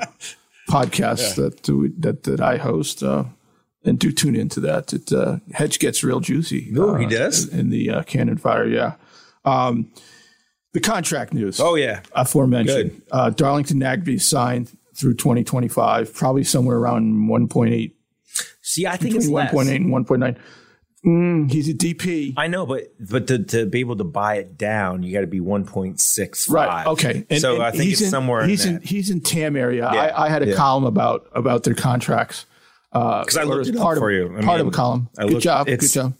podcasts 0.70 1.36
that 1.36 1.68
we, 1.68 1.90
that 2.00 2.24
that 2.24 2.42
I 2.42 2.58
host. 2.58 3.02
Uh, 3.04 3.26
and 3.86 3.98
do 3.98 4.12
tune 4.12 4.36
into 4.36 4.60
that. 4.60 4.92
It 4.94 5.12
uh, 5.14 5.38
Hedge 5.54 5.80
gets 5.80 6.04
real 6.04 6.20
juicy. 6.20 6.74
Uh, 6.78 6.96
he 6.96 7.06
does? 7.06 7.48
in 7.48 7.70
the 7.70 7.90
uh, 7.90 8.04
Cannon 8.04 8.38
Fire. 8.38 8.68
Yeah. 8.68 8.96
Um, 9.46 9.92
the 10.74 10.82
contract 10.82 11.34
news. 11.34 11.60
Oh 11.60 11.76
yeah, 11.76 12.02
aforementioned. 12.14 13.02
Uh, 13.12 13.30
Darlington 13.30 13.80
Nagbe 13.80 14.22
signed 14.22 14.78
through 14.96 15.16
2025, 15.16 16.14
probably 16.14 16.44
somewhere 16.44 16.78
around 16.78 17.30
1.8, 17.30 17.92
see, 18.62 18.86
I 18.86 18.98
think 18.98 19.16
it's 19.16 19.28
between 19.28 19.48
1.8 19.48 19.76
and 19.78 20.06
1.9. 20.08 20.38
Mm, 21.06 21.50
he's 21.50 21.70
a 21.70 21.74
DP. 21.74 22.34
I 22.36 22.48
know, 22.48 22.66
but 22.66 22.92
but 23.00 23.28
to, 23.28 23.40
to 23.46 23.66
be 23.66 23.80
able 23.80 23.96
to 23.98 24.04
buy 24.04 24.36
it 24.36 24.58
down, 24.58 25.02
you 25.04 25.14
got 25.14 25.22
to 25.22 25.28
be 25.28 25.40
one 25.40 25.66
point 25.66 26.00
six 26.00 26.46
five. 26.46 26.54
Right. 26.54 26.88
Okay. 26.88 27.26
And- 27.30 27.40
so 27.42 27.56
and 27.56 27.64
I 27.64 27.72
think 27.72 27.84
he's 27.84 27.94
it's 27.94 28.02
in, 28.04 28.10
somewhere. 28.12 28.46
He's 28.46 28.66
in, 28.66 28.76
in 28.78 28.82
he's 28.82 29.10
in 29.10 29.22
TAM 29.22 29.56
area. 29.56 29.90
Yeah. 29.94 30.02
I, 30.02 30.26
I 30.26 30.30
had 30.30 30.44
a 30.44 30.48
Yeah. 30.48 30.56
column 30.56 30.84
about 30.84 31.28
about 31.34 31.64
their 31.64 31.74
contracts. 31.76 32.46
because 32.92 33.38
I 33.38 33.44
or 33.44 33.46
looked 33.46 33.62
as 33.62 33.70
it 33.70 33.76
up 33.78 33.82
part 33.84 33.98
of, 33.98 34.02
for 34.02 34.12
you. 34.12 34.38
I 34.38 34.42
part 34.42 34.60
of 34.60 34.68
a 34.68 34.72
column. 34.72 35.10
I 35.18 35.24
Good 35.24 35.32
looked- 35.34 35.44
job. 35.44 35.68
Good 35.68 35.82
job. 35.90 36.14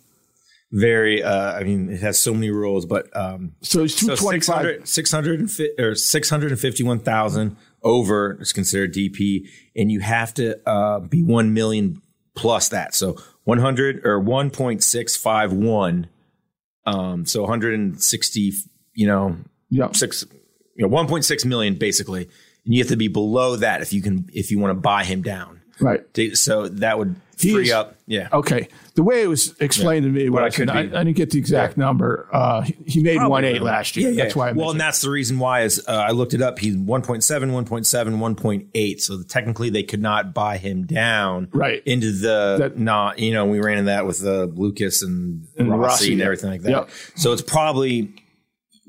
very. 0.72 1.24
Uh, 1.24 1.54
I 1.54 1.64
mean, 1.64 1.90
it 1.90 2.00
has 2.00 2.18
so 2.20 2.34
many 2.34 2.50
rules, 2.50 2.86
but 2.86 3.08
um, 3.18 3.54
So 3.62 3.82
he's 3.82 3.96
so 3.96 4.16
225. 4.16 4.88
600, 4.88 4.88
600 4.88 5.40
and 5.42 5.52
fi- 5.52 5.72
or 5.78 5.96
six 5.96 6.30
hundred 6.30 6.52
and 6.52 6.60
fifty 6.60 6.84
one 6.84 7.00
thousand 7.00 7.58
over 7.84 8.38
is 8.42 8.54
considered 8.54 8.94
DP, 8.94 9.48
and 9.76 9.92
you 9.92 10.00
have 10.02 10.34
to 10.36 10.60
uh, 10.70 11.00
be 11.00 11.22
one 11.24 11.54
million 11.54 12.02
plus 12.36 12.70
that. 12.70 12.94
So 12.96 13.18
one 13.50 13.60
hundred 13.60 14.06
or 14.06 14.20
one 14.20 14.50
point 14.52 14.84
six 14.84 15.16
five 15.16 15.52
one. 15.52 16.08
Um, 16.86 17.26
so 17.26 17.42
one 17.42 17.50
hundred 17.50 17.74
and 17.74 18.02
sixty. 18.02 18.54
You 18.94 19.08
know, 19.08 19.38
yeah. 19.70 19.92
six, 19.94 20.26
you 20.76 20.88
know, 20.88 20.94
1.6 20.94 21.46
million 21.46 21.76
basically. 21.76 22.24
And 22.66 22.74
you 22.74 22.82
have 22.82 22.90
to 22.90 22.98
be 22.98 23.08
below 23.08 23.56
that 23.56 23.82
if 23.82 23.94
you 23.94 24.02
can, 24.02 24.30
if 24.34 24.52
you 24.52 24.60
want 24.60 24.72
to 24.72 24.82
buy 24.82 25.04
him 25.04 25.22
down. 25.22 25.62
Right. 25.80 26.02
So 26.34 26.68
that 26.68 26.98
would 26.98 27.16
He 27.40 27.54
free 27.54 27.64
is- 27.66 27.72
up. 27.72 27.96
Yeah. 28.06 28.28
Okay. 28.34 28.68
The 28.96 29.04
way 29.04 29.22
it 29.22 29.28
was 29.28 29.56
explained 29.62 30.04
to 30.04 30.10
me, 30.10 30.30
what 30.30 30.44
I, 30.44 30.50
could 30.50 30.70
I, 30.70 30.80
I 30.80 30.86
didn't 30.86 31.16
get 31.16 31.30
the 31.30 31.38
exact 31.38 31.78
number. 31.78 32.28
Uh, 32.34 32.62
he, 32.64 32.76
he 32.86 33.04
made 33.04 33.24
one 33.24 33.46
eight 33.46 33.62
last 33.62 33.96
year. 33.96 34.10
Yeah, 34.12 34.24
That's 34.24 34.36
why. 34.36 34.50
I 34.50 34.52
well, 34.52 34.72
and 34.72 34.80
that's 34.82 35.00
the 35.02 35.10
reason 35.10 35.40
why 35.40 35.62
is 35.62 35.82
uh, 35.88 35.92
I 35.92 36.12
looked 36.12 36.34
it 36.34 36.42
up. 36.42 36.60
He's 36.60 36.76
1.7, 36.76 37.22
1.7, 37.24 38.36
1.8. 38.36 39.00
So 39.00 39.22
technically 39.24 39.70
they 39.70 39.84
could 39.84 40.02
not 40.02 40.34
buy 40.34 40.58
him 40.58 40.86
down 40.86 41.48
Right. 41.54 41.82
into 41.86 42.12
the 42.12 42.58
That- 42.60 42.78
not, 42.78 43.20
you 43.20 43.32
know, 43.32 43.46
we 43.46 43.60
ran 43.60 43.78
into 43.78 43.86
that 43.92 44.06
with 44.06 44.26
uh, 44.26 44.46
Lucas 44.46 45.02
and, 45.02 45.46
And 45.58 45.70
Rossi, 45.70 45.82
Rossi, 45.84 46.14
and 46.14 46.22
everything 46.22 46.50
like 46.50 46.62
that. 46.64 46.72
Yep. 46.72 46.90
So 47.16 47.32
it's 47.32 47.42
probably 47.44 48.14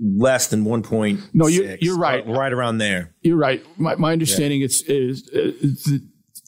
less 0.03 0.47
than 0.49 0.65
1.6. 0.65 1.21
No, 1.35 1.47
you- 1.47 1.77
you're 1.81 1.99
right. 1.99 2.27
Right 2.27 2.53
around 2.53 2.79
there. 2.79 3.15
You're 3.21 3.37
right. 3.37 3.65
My, 3.79 3.95
my 3.97 4.13
understanding 4.13 4.63
is, 4.63 4.83
is, 4.89 5.29
is 5.29 5.85
the 5.85 6.01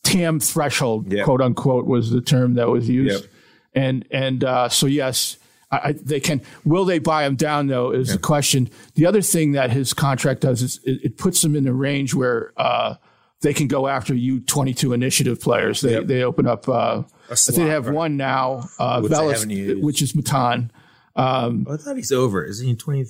TAM 0.02 0.40
threshold, 0.40 1.12
Yep. 1.12 1.24
quote 1.24 1.40
unquote, 1.40 1.86
was 1.86 2.10
the 2.10 2.20
term 2.20 2.54
that 2.54 2.68
was 2.68 2.88
used. 2.88 3.22
Yep. 3.24 3.32
And 3.74 4.04
and 4.10 4.44
uh, 4.44 4.68
so 4.68 4.86
yes, 4.86 5.38
I, 5.70 5.76
I, 5.76 5.92
they 5.92 6.20
can. 6.20 6.42
Will 6.64 6.84
they 6.84 6.98
buy 6.98 7.24
him 7.24 7.36
down 7.36 7.68
though? 7.68 7.90
Is 7.92 8.12
the 8.12 8.18
question. 8.18 8.68
The 8.94 9.06
other 9.06 9.22
thing 9.22 9.52
that 9.52 9.70
his 9.70 9.94
contract 9.94 10.42
does 10.42 10.60
is 10.62 10.80
it, 10.84 11.00
it 11.04 11.18
puts 11.18 11.40
them 11.40 11.56
in 11.56 11.64
the 11.64 11.72
range 11.72 12.12
where 12.14 12.52
uh, 12.58 12.96
they 13.40 13.54
can 13.54 13.68
go 13.68 13.88
after 13.88 14.14
U 14.14 14.40
twenty 14.40 14.74
two 14.74 14.92
initiative 14.92 15.40
players. 15.40 15.80
They 15.80 15.92
Yep. 15.92 16.06
they 16.06 16.22
open 16.22 16.46
up. 16.46 16.68
Uh, 16.68 17.02
I 17.30 17.34
think 17.34 17.56
they 17.56 17.68
have 17.68 17.86
right. 17.86 17.94
one 17.94 18.16
now, 18.18 18.68
uh, 18.78 19.00
Which 19.00 19.12
Velas, 19.12 19.80
which 19.82 20.02
is 20.02 20.14
Matan. 20.14 20.70
Oh, 21.16 21.64
I 21.70 21.76
thought 21.78 21.96
he's 21.96 22.12
over. 22.12 22.44
Isn't 22.44 22.66
he 22.66 22.74
20? 22.74 23.00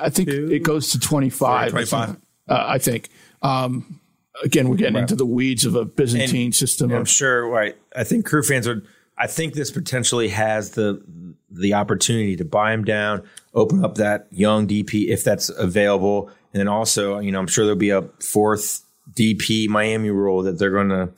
I 0.00 0.10
think 0.10 0.28
it 0.28 0.62
goes 0.62 0.90
to 0.90 0.98
25. 1.00 1.70
25. 1.70 2.10
Uh, 2.10 2.14
I 2.48 2.78
think. 2.78 3.08
Um, 3.42 4.00
again, 4.42 4.68
we're 4.68 4.76
getting 4.76 4.96
into 4.96 5.16
the 5.16 5.26
weeds 5.26 5.64
of 5.64 5.74
a 5.74 5.84
Byzantine 5.84 6.52
system. 6.52 6.92
I'm 6.92 7.04
sure. 7.04 7.48
Right. 7.48 7.76
I 7.94 8.04
think 8.04 8.26
crew 8.26 8.42
fans 8.42 8.66
would. 8.66 8.86
I 9.16 9.28
think 9.28 9.54
this 9.54 9.70
potentially 9.70 10.28
has 10.28 10.70
the 10.70 11.02
the 11.50 11.74
opportunity 11.74 12.36
to 12.36 12.44
buy 12.44 12.72
him 12.72 12.84
down, 12.84 13.22
open 13.54 13.84
up 13.84 13.94
that 13.96 14.26
young 14.30 14.66
DP 14.66 15.08
if 15.08 15.22
that's 15.22 15.48
available, 15.50 16.28
and 16.52 16.60
then 16.60 16.68
also, 16.68 17.20
you 17.20 17.30
know, 17.30 17.38
I'm 17.38 17.46
sure 17.46 17.64
there'll 17.64 17.78
be 17.78 17.90
a 17.90 18.02
fourth 18.20 18.82
DP 19.12 19.68
Miami 19.68 20.10
rule 20.10 20.42
that 20.42 20.58
they're 20.58 20.70
going 20.70 20.88
to, 20.88 21.10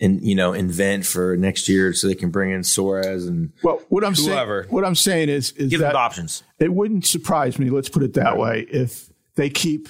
and 0.00 0.22
you 0.22 0.34
know, 0.34 0.52
invent 0.52 1.06
for 1.06 1.36
next 1.38 1.68
year 1.68 1.94
so 1.94 2.06
they 2.06 2.14
can 2.14 2.30
bring 2.30 2.50
in 2.50 2.62
Suarez 2.64 3.26
and 3.26 3.50
well, 3.62 3.80
what 3.88 4.04
I'm 4.04 4.14
Whoever. 4.14 4.64
saying, 4.64 4.74
what 4.74 4.84
I'm 4.84 4.94
saying 4.94 5.30
is, 5.30 5.52
is 5.52 5.70
give 5.70 5.80
them 5.80 5.96
options. 5.96 6.42
it 6.58 6.72
wouldn't 6.74 7.06
surprise 7.06 7.58
me. 7.58 7.70
Let's 7.70 7.88
put 7.88 8.02
it 8.02 8.12
that 8.14 8.36
way. 8.36 8.66
If 8.70 9.10
they 9.36 9.48
keep 9.48 9.88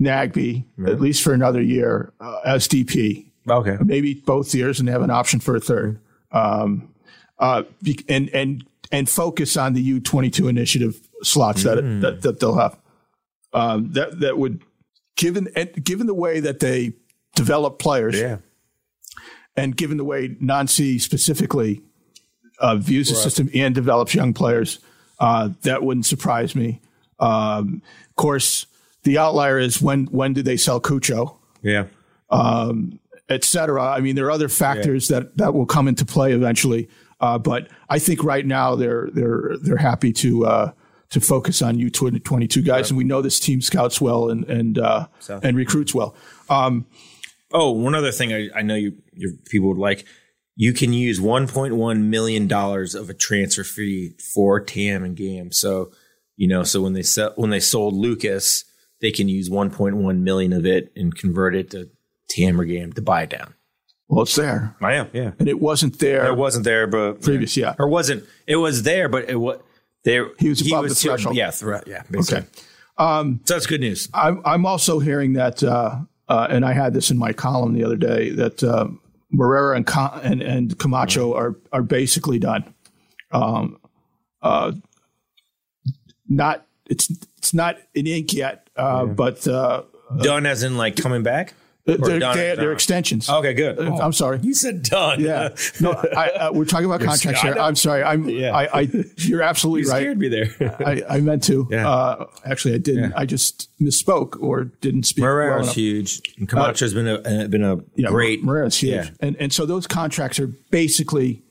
Nagbe 0.00 0.64
at 0.86 1.00
least 1.00 1.22
for 1.22 1.32
another 1.32 1.60
year 1.62 2.12
uh, 2.20 2.40
as 2.44 2.68
DP, 2.68 3.26
Okay. 3.48 3.76
maybe 3.84 4.14
both 4.14 4.54
years, 4.54 4.78
and 4.78 4.86
they 4.88 4.92
have 4.92 5.02
an 5.02 5.10
option 5.10 5.40
for 5.40 5.56
a 5.56 5.60
third. 5.60 5.98
Um, 6.32 6.94
uh, 7.38 7.62
and 8.08 8.28
and 8.30 8.64
and 8.92 9.08
focus 9.08 9.56
on 9.56 9.72
the 9.74 9.82
U 9.82 10.00
twenty 10.00 10.30
two 10.30 10.48
initiative 10.48 11.00
slots 11.22 11.62
that, 11.64 11.76
that 12.00 12.22
that 12.22 12.40
they'll 12.40 12.56
have. 12.56 12.78
Um, 13.52 13.92
that 13.92 14.20
that 14.20 14.38
would 14.38 14.62
given 15.16 15.48
and 15.56 15.70
given 15.84 16.06
the 16.06 16.14
way 16.14 16.40
that 16.40 16.60
they 16.60 16.92
develop 17.34 17.78
players, 17.78 18.18
Yeah. 18.18 18.38
and 19.56 19.76
given 19.76 19.96
the 19.96 20.04
way 20.04 20.36
Nancy 20.40 20.98
specifically 20.98 21.80
uh, 22.60 22.76
views 22.76 23.08
the 23.08 23.14
system 23.14 23.48
and 23.54 23.74
develops 23.74 24.14
young 24.14 24.34
players, 24.34 24.78
uh, 25.18 25.50
that 25.62 25.82
wouldn't 25.82 26.06
surprise 26.06 26.54
me. 26.54 26.80
Um, 27.20 27.82
of 28.10 28.16
course, 28.16 28.66
the 29.08 29.18
outlier 29.18 29.58
is 29.58 29.80
when 29.82 30.06
when 30.06 30.32
do 30.34 30.42
they 30.42 30.56
sell 30.56 30.80
Cucho? 30.80 31.36
Yeah. 31.62 31.86
et 33.28 33.44
cetera. 33.44 33.82
I 33.84 34.00
mean, 34.00 34.14
there 34.16 34.26
are 34.26 34.30
other 34.30 34.48
factors 34.48 35.08
that, 35.08 35.36
that 35.36 35.52
will 35.54 35.66
come 35.66 35.88
into 35.88 36.04
play 36.04 36.32
eventually. 36.32 36.88
Uh, 37.20 37.38
but 37.38 37.68
I 37.88 37.98
think 37.98 38.22
right 38.22 38.46
now 38.46 38.76
they're 38.76 39.08
they're 39.12 39.56
they're 39.60 39.76
happy 39.76 40.12
to 40.12 40.46
uh, 40.46 40.72
to 41.10 41.20
focus 41.20 41.62
on 41.62 41.78
U 41.78 41.90
twenty 41.90 42.46
two 42.46 42.62
guys, 42.62 42.90
and 42.90 42.98
we 42.98 43.04
know 43.04 43.20
this 43.22 43.40
team 43.40 43.60
scouts 43.60 44.00
well 44.00 44.30
and 44.30 44.44
and 44.44 44.78
uh, 44.78 45.06
and 45.42 45.56
recruits 45.56 45.94
well. 45.94 46.14
Um, 46.48 46.86
Oh, 47.50 47.70
one 47.70 47.94
other 47.94 48.12
thing 48.12 48.32
I, 48.32 48.50
I 48.54 48.62
know 48.62 48.74
you 48.74 48.92
your 49.14 49.32
people 49.46 49.68
would 49.68 49.78
like. 49.78 50.04
You 50.54 50.72
can 50.74 50.92
use 50.92 51.18
1.1 51.20 52.00
million 52.02 52.46
dollars 52.48 52.94
of 52.94 53.08
a 53.08 53.14
transfer 53.14 53.64
fee 53.64 54.12
for 54.34 54.60
TAM 54.60 55.02
and 55.04 55.16
GAM. 55.16 55.52
So, 55.52 55.90
you 56.36 56.46
know, 56.48 56.62
so 56.64 56.82
when 56.82 56.92
they 56.92 57.02
sell 57.02 57.32
when 57.36 57.50
they 57.50 57.60
sold 57.60 57.94
Lucas, 57.94 58.64
they 59.00 59.10
can 59.10 59.28
use 59.28 59.48
1.1 59.48 60.18
million 60.20 60.52
of 60.52 60.66
it 60.66 60.92
and 60.96 61.14
convert 61.14 61.54
it 61.54 61.70
to 61.70 61.88
TAM 62.28 62.60
or 62.60 62.64
GAM 62.64 62.92
to 62.94 63.02
buy 63.02 63.22
it 63.22 63.30
down. 63.30 63.54
well, 64.08 64.22
it's 64.22 64.34
there, 64.36 64.74
I 64.80 64.94
am, 64.94 65.08
yeah. 65.12 65.32
and 65.38 65.48
it 65.48 65.60
wasn't 65.60 65.98
there. 65.98 66.26
It 66.26 66.36
wasn't 66.36 66.64
there, 66.64 66.86
but 66.86 67.22
Previous, 67.22 67.56
yeah. 67.56 67.74
or 67.78 67.88
wasn't. 67.88 68.24
It 68.46 68.56
was 68.56 68.82
there, 68.82 69.08
but 69.08 69.28
it 69.28 69.36
was. 69.36 69.58
there. 70.04 70.28
He 70.38 70.48
was 70.48 70.60
above 70.66 70.88
the 70.88 70.94
threshold. 70.94 71.36
Yeah, 71.36 71.50
thre- 71.50 71.76
yeah. 71.86 72.02
Basically. 72.10 72.38
Okay. 72.38 72.48
Um, 72.98 73.40
So 73.44 73.54
that's 73.54 73.66
good 73.66 73.80
news. 73.80 74.08
I'm 74.12 74.42
I'm 74.44 74.66
also 74.66 74.98
hearing 74.98 75.34
that, 75.34 75.62
uh, 75.62 76.00
uh, 76.28 76.46
and 76.50 76.64
I 76.64 76.72
had 76.72 76.94
this 76.94 77.10
in 77.10 77.18
my 77.18 77.32
column 77.32 77.74
the 77.74 77.84
other 77.84 77.96
day 77.96 78.30
that 78.30 78.62
uh, 78.64 78.88
Morera 79.32 79.76
and, 79.76 79.86
Ca- 79.86 80.20
and 80.22 80.42
and 80.42 80.76
Camacho 80.78 81.32
are 81.34 81.56
are 81.72 81.82
basically 81.82 82.38
done. 82.38 82.74
Um, 83.30 83.78
uh, 84.42 84.72
not 86.28 86.66
it's 86.88 87.10
it's 87.38 87.54
not 87.54 87.76
in 87.94 88.06
ink 88.06 88.32
yet, 88.34 88.68
uh, 88.76 89.06
but 89.06 89.46
uh, 89.46 89.82
done 90.22 90.46
as 90.46 90.62
in 90.62 90.76
like 90.76 90.96
coming 90.96 91.22
back. 91.22 91.54
they're, 91.84 91.96
done- 91.96 92.08
they're, 92.08 92.18
done. 92.18 92.56
they're 92.64 92.72
extensions. 92.72 93.30
Okay, 93.30 93.54
good. 93.54 93.78
Uh, 93.78 93.96
I'm 93.96 94.12
sorry. 94.12 94.40
You 94.42 94.52
said 94.52 94.82
done. 94.82 95.20
Yeah, 95.20 95.54
no, 95.80 95.92
I, 95.92 96.28
uh, 96.30 96.52
we're 96.52 96.66
talking 96.66 96.84
about 96.84 97.00
contracts 97.10 97.40
here. 97.40 97.54
I'm 97.58 97.76
sorry. 97.76 98.02
I'm. 98.02 98.28
Yeah. 98.28 98.54
I, 98.54 98.80
I. 98.80 98.88
You're 99.16 99.40
absolutely 99.42 99.82
you 99.86 99.88
right. 99.90 100.00
scared 100.02 100.18
me 100.18 100.28
there. 100.28 100.48
I, 100.84 101.02
I 101.16 101.20
meant 101.20 101.44
to. 101.44 101.66
Yeah. 101.70 101.88
Uh, 101.88 102.26
actually, 102.44 102.74
I 102.74 102.78
didn't. 102.78 103.14
I 103.14 103.24
just 103.24 103.70
misspoke 103.80 104.38
or 104.42 104.64
didn't 104.64 105.04
speak. 105.04 105.22
well 105.22 105.32
Morera's 105.32 105.72
huge. 105.72 106.20
And 106.38 106.46
Camacho's 106.48 106.92
been 106.92 107.08
a 107.08 107.14
uh, 107.14 107.46
been 107.48 107.64
a 107.64 107.78
Yeah, 107.94 108.08
great. 108.10 108.42
Morera's 108.44 108.76
huge, 108.76 108.92
Yeah. 109.06 109.10
and 109.20 109.36
and 109.40 109.50
so 109.52 109.64
those 109.64 109.86
contracts 109.86 110.38
are 110.38 110.48
basically 110.70 111.42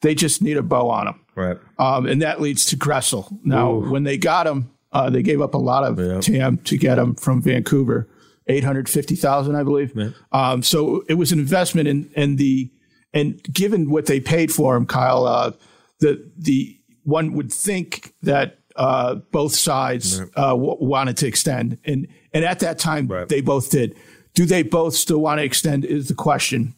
they 0.00 0.14
just 0.16 0.42
need 0.42 0.56
a 0.56 0.62
bow 0.62 0.90
on 0.90 1.06
them, 1.06 1.20
Right. 1.34 1.56
um, 1.78 2.04
and 2.06 2.20
that 2.20 2.40
leads 2.40 2.66
to 2.66 2.76
Gressel. 2.76 3.38
Now, 3.42 3.72
when 3.72 4.02
they 4.02 4.18
got 4.18 4.46
him, 4.46 4.70
uh, 4.94 5.10
they 5.10 5.22
gave 5.22 5.40
up 5.42 5.52
a 5.54 5.58
lot 5.58 5.84
of 5.84 6.22
TAM 6.22 6.58
to 6.58 6.78
get 6.78 6.98
him 6.98 7.14
from 7.16 7.42
Vancouver, 7.42 8.08
eight 8.46 8.64
hundred 8.64 8.88
fifty 8.88 9.16
thousand, 9.16 9.56
I 9.56 9.62
believe. 9.62 9.92
Um, 10.32 10.62
so 10.62 11.04
it 11.08 11.14
was 11.14 11.32
an 11.32 11.38
investment 11.38 11.88
in 11.88 12.10
in 12.16 12.36
the 12.36 12.70
and 13.12 13.42
given 13.52 13.90
what 13.90 14.06
they 14.06 14.20
paid 14.20 14.50
for 14.52 14.76
him, 14.76 14.86
Kyle, 14.86 15.26
uh, 15.26 15.52
the 16.00 16.30
the 16.36 16.78
one 17.02 17.34
would 17.34 17.52
think 17.52 18.14
that 18.22 18.58
uh, 18.76 19.16
both 19.30 19.54
sides 19.54 20.20
uh, 20.20 20.50
w- 20.50 20.76
wanted 20.80 21.16
to 21.18 21.26
extend, 21.26 21.78
and 21.84 22.08
and 22.32 22.44
at 22.44 22.60
that 22.60 22.78
time 22.78 23.06
Right. 23.08 23.28
they 23.28 23.40
both 23.40 23.70
did. 23.70 23.94
Do 24.34 24.46
they 24.46 24.62
both 24.64 24.94
still 24.94 25.20
want 25.20 25.38
to 25.38 25.44
extend? 25.44 25.84
Is 25.84 26.08
the 26.08 26.14
question. 26.14 26.74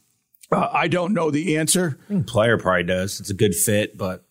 Uh, 0.53 0.69
I 0.73 0.89
don't 0.89 1.13
know 1.15 1.31
the 1.31 1.57
answer. 1.57 1.99
I 2.05 2.09
think 2.09 2.27
player 2.27 2.59
probably 2.59 2.85
does. 2.85 3.19
It's 3.19 3.31
a 3.31 3.35
good 3.35 3.55
fit, 3.55 3.97
but 3.97 4.25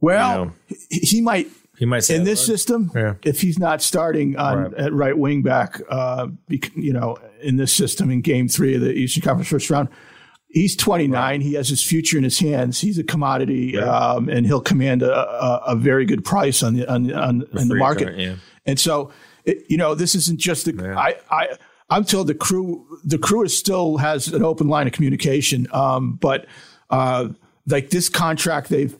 Well, 0.00 0.30
You 0.40 0.44
know. 0.46 0.52
he, 0.90 0.98
he 1.00 1.20
might 1.20 1.48
he 1.80 1.86
might 1.86 2.08
in 2.10 2.22
this 2.22 2.46
"Look, 2.46 2.56
system 2.58 2.92
Yeah. 2.94 3.14
if 3.24 3.40
he's 3.40 3.58
not 3.58 3.82
starting 3.82 4.36
on 4.36 4.58
Right. 4.58 4.74
at 4.74 4.92
right 4.92 5.18
wing 5.18 5.42
back. 5.42 5.80
Uh, 5.90 6.28
bec- 6.48 6.76
you 6.76 6.92
know, 6.92 7.16
in 7.42 7.56
this 7.56 7.72
system 7.72 8.10
in 8.10 8.20
Game 8.20 8.46
Three 8.46 8.76
of 8.76 8.82
the 8.82 8.92
Eastern 8.92 9.22
Conference 9.22 9.48
first 9.48 9.68
round. 9.70 9.88
He's 10.52 10.74
29. 10.76 11.40
He 11.42 11.54
has 11.54 11.68
his 11.68 11.82
future 11.82 12.18
in 12.18 12.24
his 12.24 12.38
hands. 12.40 12.80
He's 12.80 12.98
a 12.98 13.04
commodity, 13.04 13.78
um, 13.78 14.28
and 14.28 14.44
he'll 14.46 14.60
command 14.60 15.00
a, 15.02 15.12
a, 15.16 15.62
a 15.68 15.76
very 15.76 16.04
good 16.04 16.24
price 16.24 16.62
on 16.62 16.74
the 16.74 16.86
on, 16.92 17.12
on 17.12 17.44
in 17.58 17.68
the 17.68 17.76
market. 17.76 18.18
yeah. 18.18 18.34
And 18.66 18.78
so, 18.78 19.10
it, 19.44 19.64
you 19.68 19.76
know, 19.76 19.94
this 19.94 20.14
isn't 20.14 20.38
just 20.40 20.64
the. 20.66 20.94
I, 20.98 21.14
I, 21.30 21.56
I'm 21.88 22.04
told 22.04 22.26
the 22.26 22.34
crew, 22.34 22.84
the 23.04 23.16
crew 23.18 23.42
is 23.44 23.56
still 23.56 23.96
has 23.98 24.28
an 24.28 24.42
open 24.44 24.68
line 24.68 24.86
of 24.86 24.92
communication. 24.92 25.66
Um, 25.72 26.18
but 26.20 26.46
uh, 26.90 27.28
like 27.66 27.90
this 27.90 28.08
contract, 28.08 28.68
they've 28.70 28.96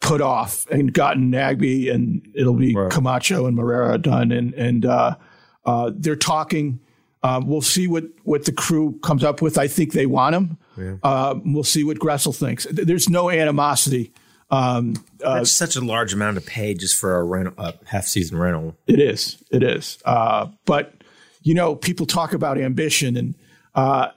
put 0.00 0.20
off 0.20 0.66
and 0.70 0.92
gotten 0.92 1.30
Nagbe, 1.32 1.92
and 1.92 2.26
it'll 2.34 2.54
be 2.54 2.74
Right. 2.74 2.90
Camacho 2.90 3.46
and 3.46 3.56
Morera 3.56 4.00
done, 4.00 4.32
and 4.32 4.54
and 4.54 4.84
uh, 4.86 5.16
uh, 5.64 5.90
they're 5.94 6.16
talking. 6.16 6.80
Um, 7.22 7.48
we'll 7.48 7.62
see 7.62 7.88
what 7.88 8.04
what 8.22 8.44
the 8.44 8.52
crew 8.52 8.98
comes 9.02 9.24
up 9.24 9.42
with. 9.42 9.58
I 9.58 9.66
think 9.68 9.92
they 9.92 10.06
want 10.06 10.34
him. 10.36 10.58
Uh, 11.02 11.34
we'll 11.44 11.64
see 11.64 11.82
what 11.84 11.98
Gressel 11.98 12.36
thinks. 12.36 12.66
There's 12.70 13.08
no 13.08 13.30
animosity. 13.30 14.12
Um, 14.50 14.94
That's 15.18 15.50
such 15.50 15.74
a 15.74 15.80
large 15.80 16.12
amount 16.12 16.36
of 16.36 16.46
pay 16.46 16.74
just 16.74 16.96
for 16.98 17.16
a 17.16 17.24
rental, 17.24 17.54
a 17.58 17.74
half 17.86 18.04
season 18.06 18.38
rental. 18.38 18.76
It 18.86 19.00
is. 19.00 19.42
It 19.50 19.62
is. 19.64 19.98
Uh, 20.04 20.48
but 20.66 20.92
you 21.42 21.54
know, 21.54 21.74
people 21.74 22.06
talk 22.06 22.32
about 22.32 22.58
ambition, 22.58 23.16
and 23.16 23.34
uh, 23.74 24.08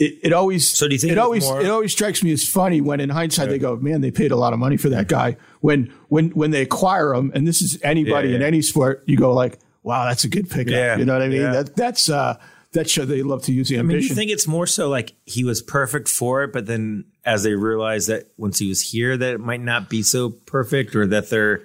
it, 0.00 0.18
it 0.24 0.32
always. 0.32 0.68
So 0.68 0.88
do 0.88 0.94
you 0.94 0.98
think 0.98 1.12
it 1.12 1.18
always 1.18 1.44
more- 1.44 1.60
it 1.60 1.68
always 1.68 1.92
strikes 1.92 2.22
me 2.24 2.32
as 2.32 2.48
funny 2.48 2.80
when, 2.80 2.98
in 3.00 3.10
hindsight, 3.10 3.50
they 3.50 3.58
go, 3.58 3.76
"Man, 3.76 4.00
they 4.00 4.10
paid 4.10 4.32
a 4.32 4.36
lot 4.36 4.52
of 4.52 4.58
money 4.58 4.76
for 4.76 4.88
that 4.88 5.06
guy." 5.08 5.36
When 5.60 5.92
when 6.08 6.30
when 6.30 6.50
they 6.50 6.62
acquire 6.62 7.14
him, 7.14 7.30
and 7.34 7.46
this 7.46 7.62
is 7.62 7.78
anybody 7.82 8.30
Yeah, 8.30 8.36
in 8.36 8.42
any 8.42 8.62
sport, 8.62 9.04
you 9.06 9.16
go 9.16 9.32
like, 9.32 9.58
"Wow, 9.82 10.06
that's 10.06 10.24
a 10.24 10.28
good 10.28 10.48
pickup." 10.50 10.72
Yeah, 10.72 10.96
You 10.96 11.04
know 11.04 11.12
what 11.12 11.22
I 11.22 11.28
mean? 11.28 11.42
yeah. 11.42 11.52
That 11.52 11.76
that's 11.76 12.08
uh, 12.08 12.36
that 12.72 12.88
show 12.88 13.04
they 13.04 13.22
love 13.22 13.42
to 13.44 13.52
use 13.52 13.68
the 13.68 13.76
I 13.78 13.82
mean, 13.82 13.90
ambition. 13.96 14.08
you 14.10 14.14
think 14.14 14.30
it's 14.30 14.48
more 14.48 14.66
so 14.66 14.88
like 14.88 15.12
he 15.26 15.44
was 15.44 15.60
perfect 15.62 16.08
for 16.08 16.44
it, 16.44 16.52
but 16.52 16.66
then 16.66 17.04
as 17.24 17.42
they 17.42 17.54
realize 17.54 18.06
that 18.06 18.28
once 18.38 18.58
he 18.58 18.68
was 18.68 18.80
here, 18.80 19.16
that 19.16 19.34
it 19.34 19.40
might 19.40 19.60
not 19.60 19.90
be 19.90 20.02
so 20.02 20.30
perfect, 20.30 20.96
or 20.96 21.06
that 21.08 21.28
they're 21.30 21.60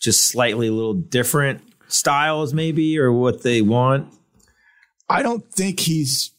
just 0.00 0.30
slightly 0.30 0.68
a 0.68 0.72
little 0.72 0.94
different 0.94 1.60
styles, 1.88 2.54
maybe, 2.54 2.98
or 2.98 3.10
what 3.12 3.42
they 3.42 3.60
want 3.60 4.12
I 5.10 5.22
don't 5.22 5.44
think 5.52 5.80
he's 5.80 6.30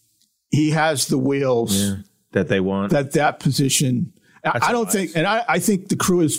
he 0.53 0.71
has 0.71 1.07
the 1.07 1.17
wheels. 1.17 1.93
that 2.31 2.47
they 2.47 2.59
want. 2.59 2.91
that 2.91 3.11
that 3.13 3.39
position. 3.39 4.13
I- 4.45 4.51
That's 4.53 4.67
I 4.67 4.71
don't 4.71 4.91
think, 4.91 5.11
and 5.15 5.25
I, 5.27 5.43
I 5.47 5.59
think 5.59 5.89
the 5.89 5.95
crew 5.95 6.21
is 6.21 6.35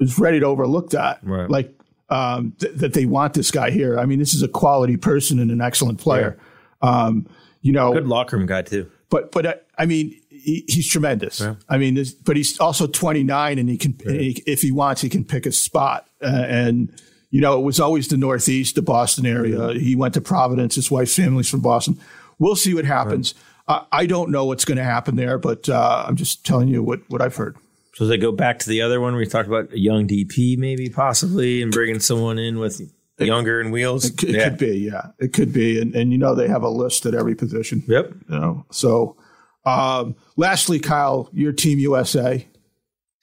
is 0.00 0.18
ready 0.18 0.40
to 0.40 0.46
overlook 0.46 0.90
that. 0.90 1.20
Right. 1.22 1.48
Like 1.48 1.78
um, 2.08 2.52
th- 2.58 2.74
that 2.76 2.92
they 2.94 3.06
want 3.06 3.34
this 3.34 3.50
guy 3.50 3.70
here. 3.70 3.98
I 3.98 4.04
mean, 4.06 4.18
this 4.18 4.34
is 4.34 4.42
a 4.42 4.48
quality 4.48 4.96
person 4.96 5.38
and 5.38 5.50
an 5.50 5.60
excellent 5.60 5.98
player. 6.00 6.38
Um, 6.82 7.26
you 7.60 7.72
know, 7.72 7.92
Good 7.92 8.06
locker 8.08 8.36
room 8.36 8.46
guy 8.46 8.62
too. 8.62 8.90
but 9.08 9.30
but 9.32 9.46
uh, 9.46 9.54
I 9.78 9.86
mean, 9.86 10.20
he, 10.28 10.64
he's 10.68 10.88
tremendous. 10.88 11.40
I 11.68 11.78
mean, 11.78 11.94
this, 11.94 12.12
but 12.12 12.36
he's 12.36 12.58
also 12.60 12.86
29, 12.86 13.58
and 13.58 13.68
he 13.68 13.78
can, 13.78 13.96
he, 14.04 14.42
if 14.46 14.60
he 14.62 14.70
wants, 14.72 15.00
he 15.00 15.08
can 15.08 15.24
pick 15.24 15.46
a 15.46 15.52
spot. 15.52 16.08
Uh, 16.22 16.26
and 16.48 16.92
you 17.30 17.40
know, 17.40 17.58
it 17.58 17.62
was 17.62 17.80
always 17.80 18.08
the 18.08 18.16
Northeast, 18.16 18.74
the 18.74 18.82
Boston 18.82 19.24
area. 19.26 19.72
He 19.72 19.96
went 19.96 20.14
to 20.14 20.20
Providence. 20.20 20.74
His 20.74 20.90
wife's 20.90 21.16
family's 21.16 21.48
from 21.48 21.60
Boston. 21.60 21.98
We'll 22.42 22.56
see 22.56 22.74
what 22.74 22.84
happens. 22.84 23.34
I 23.68 23.84
I 23.92 24.06
don't 24.06 24.30
know 24.30 24.44
what's 24.44 24.64
going 24.64 24.78
to 24.78 24.84
happen 24.84 25.14
there, 25.14 25.38
but 25.38 25.68
uh, 25.68 26.04
I'm 26.06 26.16
just 26.16 26.44
telling 26.44 26.66
you 26.66 26.82
what, 26.82 27.00
what 27.08 27.22
I've 27.22 27.36
heard. 27.36 27.56
So 27.94 28.06
they 28.06 28.16
go 28.16 28.32
back 28.32 28.58
to 28.60 28.68
the 28.68 28.82
other 28.82 29.00
one 29.00 29.14
we 29.14 29.26
talked 29.26 29.46
about 29.46 29.72
a 29.72 29.78
young 29.78 30.08
DP, 30.08 30.58
maybe 30.58 30.88
possibly, 30.88 31.62
and 31.62 31.70
bringing 31.70 32.00
someone 32.00 32.38
in 32.38 32.58
with 32.58 32.80
younger 33.18 33.60
and 33.60 33.70
wheels. 33.70 34.06
It, 34.06 34.24
it 34.24 34.42
could 34.42 34.58
be, 34.58 34.78
yeah, 34.78 35.08
it 35.20 35.32
could 35.32 35.52
be, 35.52 35.80
and 35.80 35.94
and 35.94 36.10
you 36.10 36.18
know 36.18 36.34
they 36.34 36.48
have 36.48 36.64
a 36.64 36.68
list 36.68 37.06
at 37.06 37.14
every 37.14 37.36
position. 37.36 37.84
Yep. 37.86 38.12
You 38.28 38.38
know, 38.40 38.66
so 38.72 39.16
um, 39.64 40.16
lastly, 40.36 40.80
Kyle, 40.80 41.28
your 41.32 41.52
team 41.52 41.78
USA, 41.78 42.44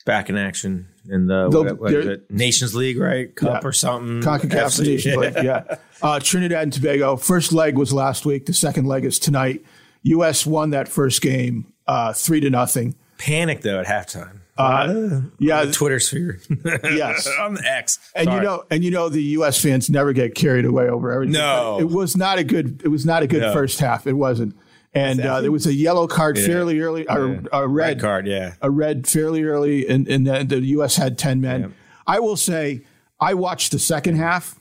Back 0.06 0.30
in 0.30 0.38
action 0.38 0.88
in 1.08 1.28
the 1.28 1.50
what, 1.80 1.94
it? 1.94 2.30
Nations 2.32 2.76
League, 2.76 2.98
right? 2.98 3.34
Cup 3.36 3.62
Yeah. 3.64 3.68
or 3.68 3.72
something. 3.72 4.22
Concacaf 4.22 4.80
Nations 4.84 5.16
League, 5.16 5.34
yeah. 5.44 5.78
Uh, 6.02 6.20
Trinidad 6.20 6.64
and 6.64 6.74
Tobago. 6.74 7.16
First 7.16 7.54
leg 7.54 7.78
was 7.78 7.94
last 7.94 8.26
week. 8.26 8.46
The 8.46 8.54
second 8.54 8.86
leg 8.86 9.06
is 9.06 9.20
tonight. 9.20 9.64
U.S. 10.04 10.46
won 10.46 10.70
that 10.72 10.88
first 10.88 11.22
game 11.22 11.72
uh, 11.88 12.14
three 12.14 12.40
to 12.40 12.50
nothing. 12.50 12.96
Panic 13.18 13.62
though 13.62 13.82
at 13.82 13.86
halftime. 13.86 14.40
Uh, 14.58 15.22
yeah, 15.40 15.64
Twitter 15.72 16.00
sphere. 16.02 16.40
yes. 16.84 17.30
on 17.40 17.54
the 17.54 17.64
X. 17.66 17.98
And 18.14 18.30
you 18.30 18.42
know, 18.42 18.66
and 18.70 18.84
you 18.84 18.92
know, 18.92 19.08
the 19.08 19.24
U.S. 19.24 19.62
fans 19.62 19.90
never 19.90 20.12
get 20.12 20.36
carried 20.36 20.66
away 20.66 20.90
over 20.90 21.12
everything. 21.12 21.34
No. 21.34 21.80
it 21.80 21.86
was 21.90 22.18
not 22.18 22.40
a 22.40 22.44
good. 22.44 22.82
It 22.84 22.90
was 22.90 23.06
not 23.06 23.24
a 23.24 23.28
good 23.28 23.42
No. 23.42 23.54
first 23.54 23.80
half. 23.80 24.06
It 24.06 24.14
wasn't. 24.14 24.56
And 24.94 25.22
uh, 25.22 25.42
there 25.42 25.52
was 25.52 25.68
a 25.68 25.74
yellow 25.74 26.08
card 26.08 26.38
fairly 26.40 26.80
early, 26.80 27.08
or 27.08 27.44
a 27.52 27.68
red, 27.68 27.88
red 27.88 28.00
card, 28.02 28.26
yeah. 28.28 28.56
a 28.62 28.72
red 28.72 29.06
fairly 29.08 29.44
early, 29.44 29.88
and, 29.88 30.08
and 30.08 30.26
the, 30.26 30.44
the 30.44 30.60
U.S. 30.62 30.96
had 30.96 31.18
ten 31.18 31.42
men. 31.42 31.76
I 32.08 32.20
will 32.20 32.36
say, 32.38 32.82
I 33.20 33.36
watched 33.36 33.72
the 33.72 33.78
second 33.78 34.16
half, 34.16 34.60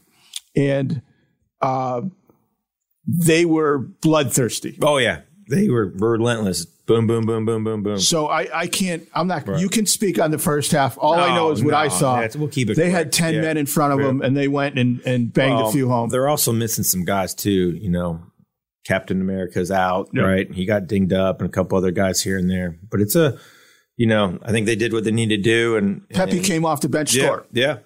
and 0.54 1.00
uh, 1.62 2.02
they 3.06 3.44
were 3.46 3.78
bloodthirsty. 3.78 4.78
Oh 4.82 4.98
yeah, 4.98 5.22
they 5.48 5.68
were 5.70 5.86
relentless. 5.96 6.66
Boom, 6.66 7.06
boom, 7.06 7.24
boom, 7.26 7.44
boom, 7.44 7.64
boom, 7.64 7.82
boom. 7.82 7.98
So 7.98 8.28
I, 8.28 8.48
I 8.60 8.66
can't. 8.66 9.06
I'm 9.14 9.26
not. 9.28 9.46
You 9.60 9.68
can 9.68 9.84
speak 9.86 10.18
on 10.18 10.30
the 10.30 10.38
first 10.38 10.72
half. 10.72 10.96
All 10.98 11.14
I 11.14 11.34
know 11.34 11.50
is 11.50 11.62
what 11.62 11.74
I 11.74 11.88
saw. 11.88 12.16
that's- 12.16 12.36
we'll 12.36 12.48
keep 12.48 12.70
it 12.70 12.76
They 12.76 12.84
quick. 12.84 12.92
had 12.92 13.12
ten 13.12 13.34
Yeah. 13.34 13.40
men 13.42 13.56
in 13.56 13.66
front 13.66 13.92
of 13.94 13.98
them, 14.06 14.20
and 14.22 14.36
they 14.36 14.48
went 14.48 14.78
and, 14.78 15.00
and 15.06 15.32
banged 15.32 15.60
a 15.60 15.64
Um, 15.66 15.72
few 15.72 15.88
home. 15.88 16.08
They're 16.10 16.28
also 16.28 16.52
missing 16.52 16.84
some 16.84 17.04
guys 17.04 17.34
too. 17.34 17.70
You 17.80 17.90
know, 17.90 18.20
Captain 18.88 19.20
America's 19.20 19.70
out, 19.70 20.08
right? 20.14 20.50
He 20.50 20.64
got 20.64 20.86
dinged 20.86 21.12
up, 21.12 21.40
and 21.40 21.48
a 21.48 21.52
couple 21.52 21.76
other 21.76 21.90
guys 21.90 22.22
here 22.22 22.38
and 22.38 22.50
there. 22.50 22.78
But 22.90 23.02
it's 23.02 23.14
a, 23.14 23.38
you 23.96 24.06
know, 24.06 24.38
I 24.42 24.50
think 24.50 24.64
they 24.64 24.76
did 24.76 24.94
what 24.94 25.04
they 25.04 25.10
needed 25.10 25.36
to 25.36 25.42
do, 25.42 25.76
and 25.76 26.08
Pepi 26.08 26.38
and- 26.38 26.46
came 26.46 26.64
off 26.64 26.80
the 26.80 26.88
bench 26.88 27.14
yeah, 27.14 27.24
score. 27.24 27.46
yeah, 27.52 27.78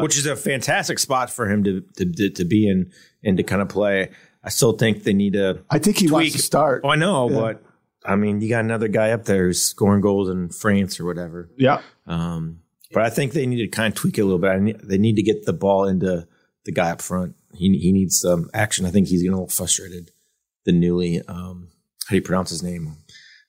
which 0.00 0.16
is 0.16 0.26
a 0.26 0.36
fantastic 0.36 1.00
spot 1.00 1.28
for 1.28 1.50
him 1.50 1.64
to 1.64 1.80
to, 1.96 2.12
to, 2.12 2.30
to 2.30 2.44
be 2.44 2.68
in 2.68 2.92
and 3.24 3.36
to 3.36 3.42
kind 3.42 3.60
of 3.60 3.68
play. 3.68 4.10
I 4.44 4.50
still 4.50 4.74
think 4.74 5.02
they 5.02 5.12
need 5.12 5.32
to. 5.32 5.64
I 5.68 5.80
think 5.80 5.98
he 5.98 6.08
wants 6.08 6.32
to 6.32 6.38
start. 6.38 6.82
Oh, 6.84 6.90
I 6.90 6.96
know, 6.96 7.28
but 7.28 7.60
I 8.04 8.14
mean, 8.14 8.40
you 8.40 8.48
got 8.48 8.64
another 8.64 8.86
guy 8.86 9.10
up 9.10 9.24
there 9.24 9.46
who's 9.46 9.60
scoring 9.60 10.00
goals 10.00 10.30
in 10.30 10.50
France 10.50 11.00
or 11.00 11.04
whatever. 11.04 11.50
Yeah. 11.56 11.82
Um, 12.06 12.60
but 12.92 13.02
I 13.02 13.10
think 13.10 13.32
they 13.32 13.44
need 13.44 13.58
to 13.58 13.68
kind 13.68 13.92
of 13.92 13.98
tweak 13.98 14.18
it 14.18 14.20
a 14.20 14.24
little 14.24 14.38
bit. 14.38 14.50
I 14.50 14.58
need, 14.60 14.80
they 14.84 14.98
need 14.98 15.16
to 15.16 15.22
get 15.22 15.44
the 15.44 15.52
ball 15.52 15.88
into 15.88 16.28
the 16.64 16.72
guy 16.72 16.90
up 16.92 17.02
front. 17.02 17.34
He 17.54 17.76
he 17.78 17.90
needs 17.90 18.20
some 18.20 18.48
action. 18.54 18.86
I 18.86 18.90
think 18.90 19.08
he's 19.08 19.22
getting 19.22 19.32
a 19.32 19.36
little 19.36 19.48
frustrated. 19.48 20.12
The 20.68 20.74
newly, 20.74 21.22
um, 21.22 21.68
how 22.04 22.10
do 22.10 22.16
you 22.16 22.20
pronounce 22.20 22.50
his 22.50 22.62
name? 22.62 22.98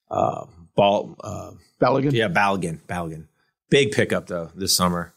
Uh, 0.09 0.45
Ball, 0.77 1.17
uh, 1.21 1.51
Balogun. 1.81 2.13
yeah, 2.13 2.29
Balogun, 2.29 2.79
Balogun. 2.87 3.25
Big 3.69 3.91
pickup 3.91 4.27
though 4.27 4.51
this 4.55 4.73
summer. 4.73 5.13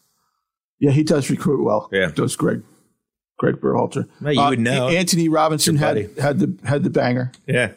Yeah, 0.79 0.91
he 0.91 1.03
does 1.03 1.29
recruit 1.29 1.63
well. 1.63 1.87
Yeah. 1.93 2.11
does 2.13 2.35
Greg. 2.35 2.61
Greg 3.39 3.55
Berhalter. 3.55 4.09
Well, 4.19 4.33
you 4.33 4.41
would 4.49 4.59
know. 4.59 4.89
Antonee 4.89 5.29
Robinson 5.29 5.77
had 5.77 6.09
had 6.19 6.39
the 6.39 6.57
had 6.67 6.83
the 6.83 6.89
banger. 6.89 7.31
Yeah. 7.47 7.71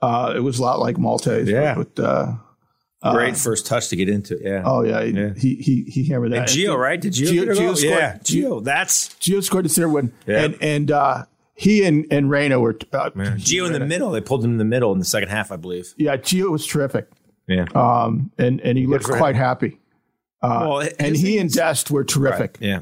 Uh, 0.00 0.32
it 0.34 0.40
was 0.40 0.58
a 0.58 0.62
lot 0.62 0.78
like 0.78 0.96
Malte's. 0.96 1.50
Yeah. 1.50 1.74
But, 1.74 2.02
uh, 2.02 2.32
Great 3.12 3.36
first 3.36 3.66
touch 3.66 3.88
to 3.90 3.96
get 3.96 4.08
into. 4.08 4.38
Yeah. 4.42 4.62
oh 4.64 4.82
yeah, 4.82 5.02
Yeah. 5.02 5.34
he 5.36 5.56
he 5.56 5.82
he 5.82 6.08
hammered 6.08 6.32
that. 6.32 6.38
and 6.38 6.48
Gio, 6.48 6.74
right? 6.78 6.98
Did 6.98 7.12
Gio, 7.12 7.26
Gio- 7.26 7.32
get 7.34 7.42
a 7.42 7.54
goal? 7.54 7.72
Gio 7.74 7.76
scored- 7.76 7.98
Yeah, 8.00 8.18
Gio. 8.24 8.64
That's 8.64 9.08
Gio 9.20 9.42
scored 9.44 9.66
the 9.66 9.68
third 9.68 9.88
one, 9.92 10.12
Yeah. 10.26 10.44
and 10.44 10.56
and 10.62 10.90
uh, 10.90 11.24
he 11.58 11.84
and 11.84 12.06
and 12.10 12.30
Reyna 12.30 12.60
were 12.60 12.76
uh, 12.92 13.10
Gio 13.10 13.66
in 13.66 13.72
the 13.72 13.80
middle. 13.80 14.10
They 14.10 14.20
pulled 14.20 14.44
him 14.44 14.52
in 14.52 14.58
the 14.58 14.64
middle 14.64 14.92
in 14.92 14.98
the 14.98 15.04
second 15.04 15.28
half, 15.28 15.50
I 15.52 15.56
believe. 15.56 15.92
Yeah, 15.96 16.16
Gio 16.16 16.50
was 16.50 16.66
terrific, 16.66 17.08
Yeah. 17.48 17.66
um, 17.74 18.30
and 18.38 18.60
and 18.60 18.78
he 18.78 18.86
looked 18.86 19.04
for 19.06 19.12
him. 19.14 19.18
quite 19.18 19.34
happy. 19.36 19.78
well, 20.42 20.88
And 20.98 21.16
he 21.16 21.38
and 21.38 21.48
is- 21.50 21.54
Dest 21.56 21.90
were 21.90 22.04
terrific. 22.04 22.58
Yeah. 22.60 22.80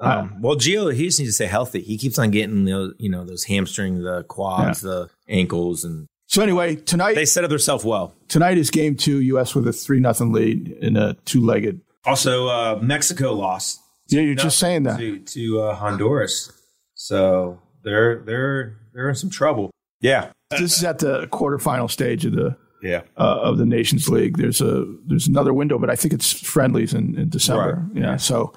Um, 0.00 0.40
well, 0.40 0.54
Gio, 0.56 0.92
he 0.94 1.06
just 1.06 1.18
needs 1.18 1.32
to 1.32 1.34
stay 1.34 1.46
healthy. 1.46 1.80
He 1.82 1.98
keeps 1.98 2.18
on 2.20 2.30
getting 2.30 2.64
those, 2.66 2.94
you 2.98 3.10
know, 3.10 3.24
those 3.24 3.44
hamstrings, 3.44 4.02
the 4.04 4.22
quads, 4.24 4.80
the 4.80 5.10
ankles, 5.28 5.82
and 5.84 6.06
So 6.28 6.40
anyway, 6.42 6.76
tonight 6.76 7.14
they 7.14 7.24
set 7.24 7.42
up 7.44 7.50
themselves 7.50 7.84
well. 7.84 8.14
tonight 8.28 8.58
is 8.58 8.70
game 8.70 8.94
two. 8.96 9.20
U.S. 9.22 9.54
with 9.56 9.66
a 9.66 9.72
three 9.72 9.98
nothing 10.00 10.32
lead 10.32 10.68
in 10.80 10.96
a 10.96 11.14
two 11.24 11.44
legged. 11.44 11.80
Also, 12.04 12.46
uh, 12.46 12.78
Mexico 12.80 13.32
lost 13.32 13.80
Yeah, 14.08 14.20
you're 14.22 14.34
just 14.36 14.58
saying 14.58 14.84
that. 14.84 14.98
to 14.98 15.18
to 15.18 15.60
uh, 15.62 15.74
Honduras, 15.74 16.52
so 16.94 17.60
they're 17.82 18.20
they're 18.20 18.76
they're 18.92 19.08
in 19.08 19.14
some 19.14 19.30
trouble. 19.30 19.70
Yeah, 20.00 20.30
This 20.50 20.76
is 20.78 20.84
at 20.84 21.00
the 21.00 21.26
quarterfinal 21.26 21.90
stage 21.90 22.24
of 22.24 22.32
the 22.32 22.56
yeah. 22.82 23.02
uh, 23.16 23.40
of 23.42 23.58
the 23.58 23.66
Nations 23.66 24.08
League. 24.08 24.36
There's 24.36 24.60
a 24.60 24.84
there's 25.06 25.26
another 25.26 25.52
window, 25.52 25.78
but 25.78 25.90
I 25.90 25.96
think 25.96 26.14
it's 26.14 26.32
friendlies 26.32 26.94
in, 26.94 27.18
in 27.18 27.28
December. 27.28 27.84
Right. 27.92 28.02
Yeah. 28.02 28.16
So 28.16 28.52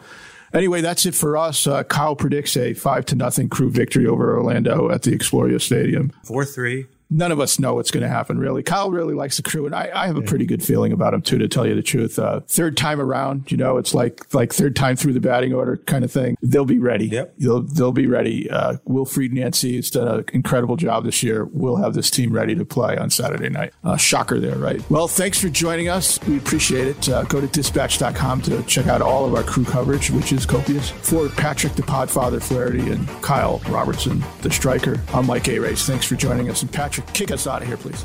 anyway, 0.54 0.82
that's 0.82 1.06
it 1.06 1.16
for 1.16 1.36
us. 1.38 1.66
Uh, 1.66 1.84
Kyle 1.84 2.16
predicts 2.16 2.56
a 2.58 2.74
five 2.74 3.06
to 3.08 3.16
nothing 3.16 3.50
crew 3.50 3.72
victory 3.72 4.06
over 4.06 4.38
Orlando 4.38 4.92
at 4.92 5.02
the 5.02 5.12
Exploria 5.12 5.60
Stadium. 5.60 6.12
Four 6.24 6.46
three. 6.46 6.86
None 7.12 7.32
of 7.32 7.40
us 7.42 7.60
know 7.60 7.76
what's 7.76 7.92
going 7.92 8.04
to 8.04 8.10
happen, 8.10 8.40
really. 8.40 8.64
Kyle 8.64 8.90
really 8.90 9.14
likes 9.14 9.36
the 9.38 9.44
crew, 9.44 9.66
and 9.66 9.76
I, 9.76 9.92
I 9.94 10.08
have 10.08 10.16
a 10.16 10.22
pretty 10.22 10.46
good 10.46 10.64
feeling 10.64 10.94
about 10.94 11.14
him 11.14 11.22
too. 11.22 11.38
To 11.38 11.48
tell 11.48 11.68
you 11.68 11.76
the 11.76 11.84
truth, 11.84 12.18
uh, 12.18 12.40
third 12.48 12.78
time 12.78 13.02
around, 13.02 13.52
you 13.52 13.58
know, 13.58 13.78
it's 13.78 13.94
like 13.94 14.34
like 14.34 14.54
third 14.54 14.76
time 14.76 14.96
through 14.96 15.14
the 15.14 15.20
batting 15.20 15.54
order 15.54 15.78
kind 15.78 16.06
of 16.06 16.12
thing. 16.12 16.38
They'll 16.42 16.66
be 16.66 16.80
ready. 16.80 17.08
Yep. 17.08 17.34
They'll 17.38 17.62
they'll 17.62 17.92
be 17.92 18.08
ready. 18.08 18.50
Uh, 18.50 18.78
Wilfried 18.88 19.34
Nancy 19.34 19.76
has 19.76 19.90
done 19.90 20.08
an 20.08 20.26
incredible 20.34 20.78
job 20.78 21.04
this 21.04 21.22
year. 21.22 21.46
We'll 21.52 21.76
have 21.78 21.94
this 21.94 22.10
team 22.10 22.32
ready 22.32 22.56
to 22.56 22.64
play 22.64 22.96
on 22.98 23.10
Saturday 23.10 23.50
night. 23.50 23.74
Uh, 23.84 23.98
shocker 23.98 24.40
there, 24.40 24.56
right? 24.56 24.82
Well, 24.90 25.08
thanks 25.08 25.40
for 25.40 25.50
joining 25.50 25.90
us. 25.90 26.18
We 26.28 26.38
appreciate 26.38 26.88
it. 26.88 27.10
Uh, 27.10 27.24
go 27.24 27.42
to 27.42 27.48
dispatch.com 27.48 28.42
to 28.44 28.64
check 28.64 28.88
out 28.88 29.02
all 29.02 29.26
of 29.26 29.36
our 29.36 29.44
crew 29.44 29.66
coverage, 29.66 30.10
which 30.12 30.32
is 30.32 30.46
copious. 30.46 30.90
For 30.90 31.28
Patrick, 31.30 31.74
the 31.74 31.84
Podfather 31.84 32.42
Flaherty, 32.42 32.92
and 32.92 33.08
Kyle 33.22 33.60
Robertson, 33.70 34.24
the 34.42 34.52
striker, 34.52 35.02
I'm 35.14 35.26
Mike 35.26 35.48
Arace. 35.50 35.86
Thanks 35.86 36.06
for 36.06 36.16
joining 36.16 36.50
us. 36.50 36.62
And 36.62 36.72
Patrick, 36.72 37.01
kick 37.14 37.32
us 37.32 37.48
out 37.48 37.62
of 37.62 37.68
here, 37.68 37.78
please. 37.78 38.04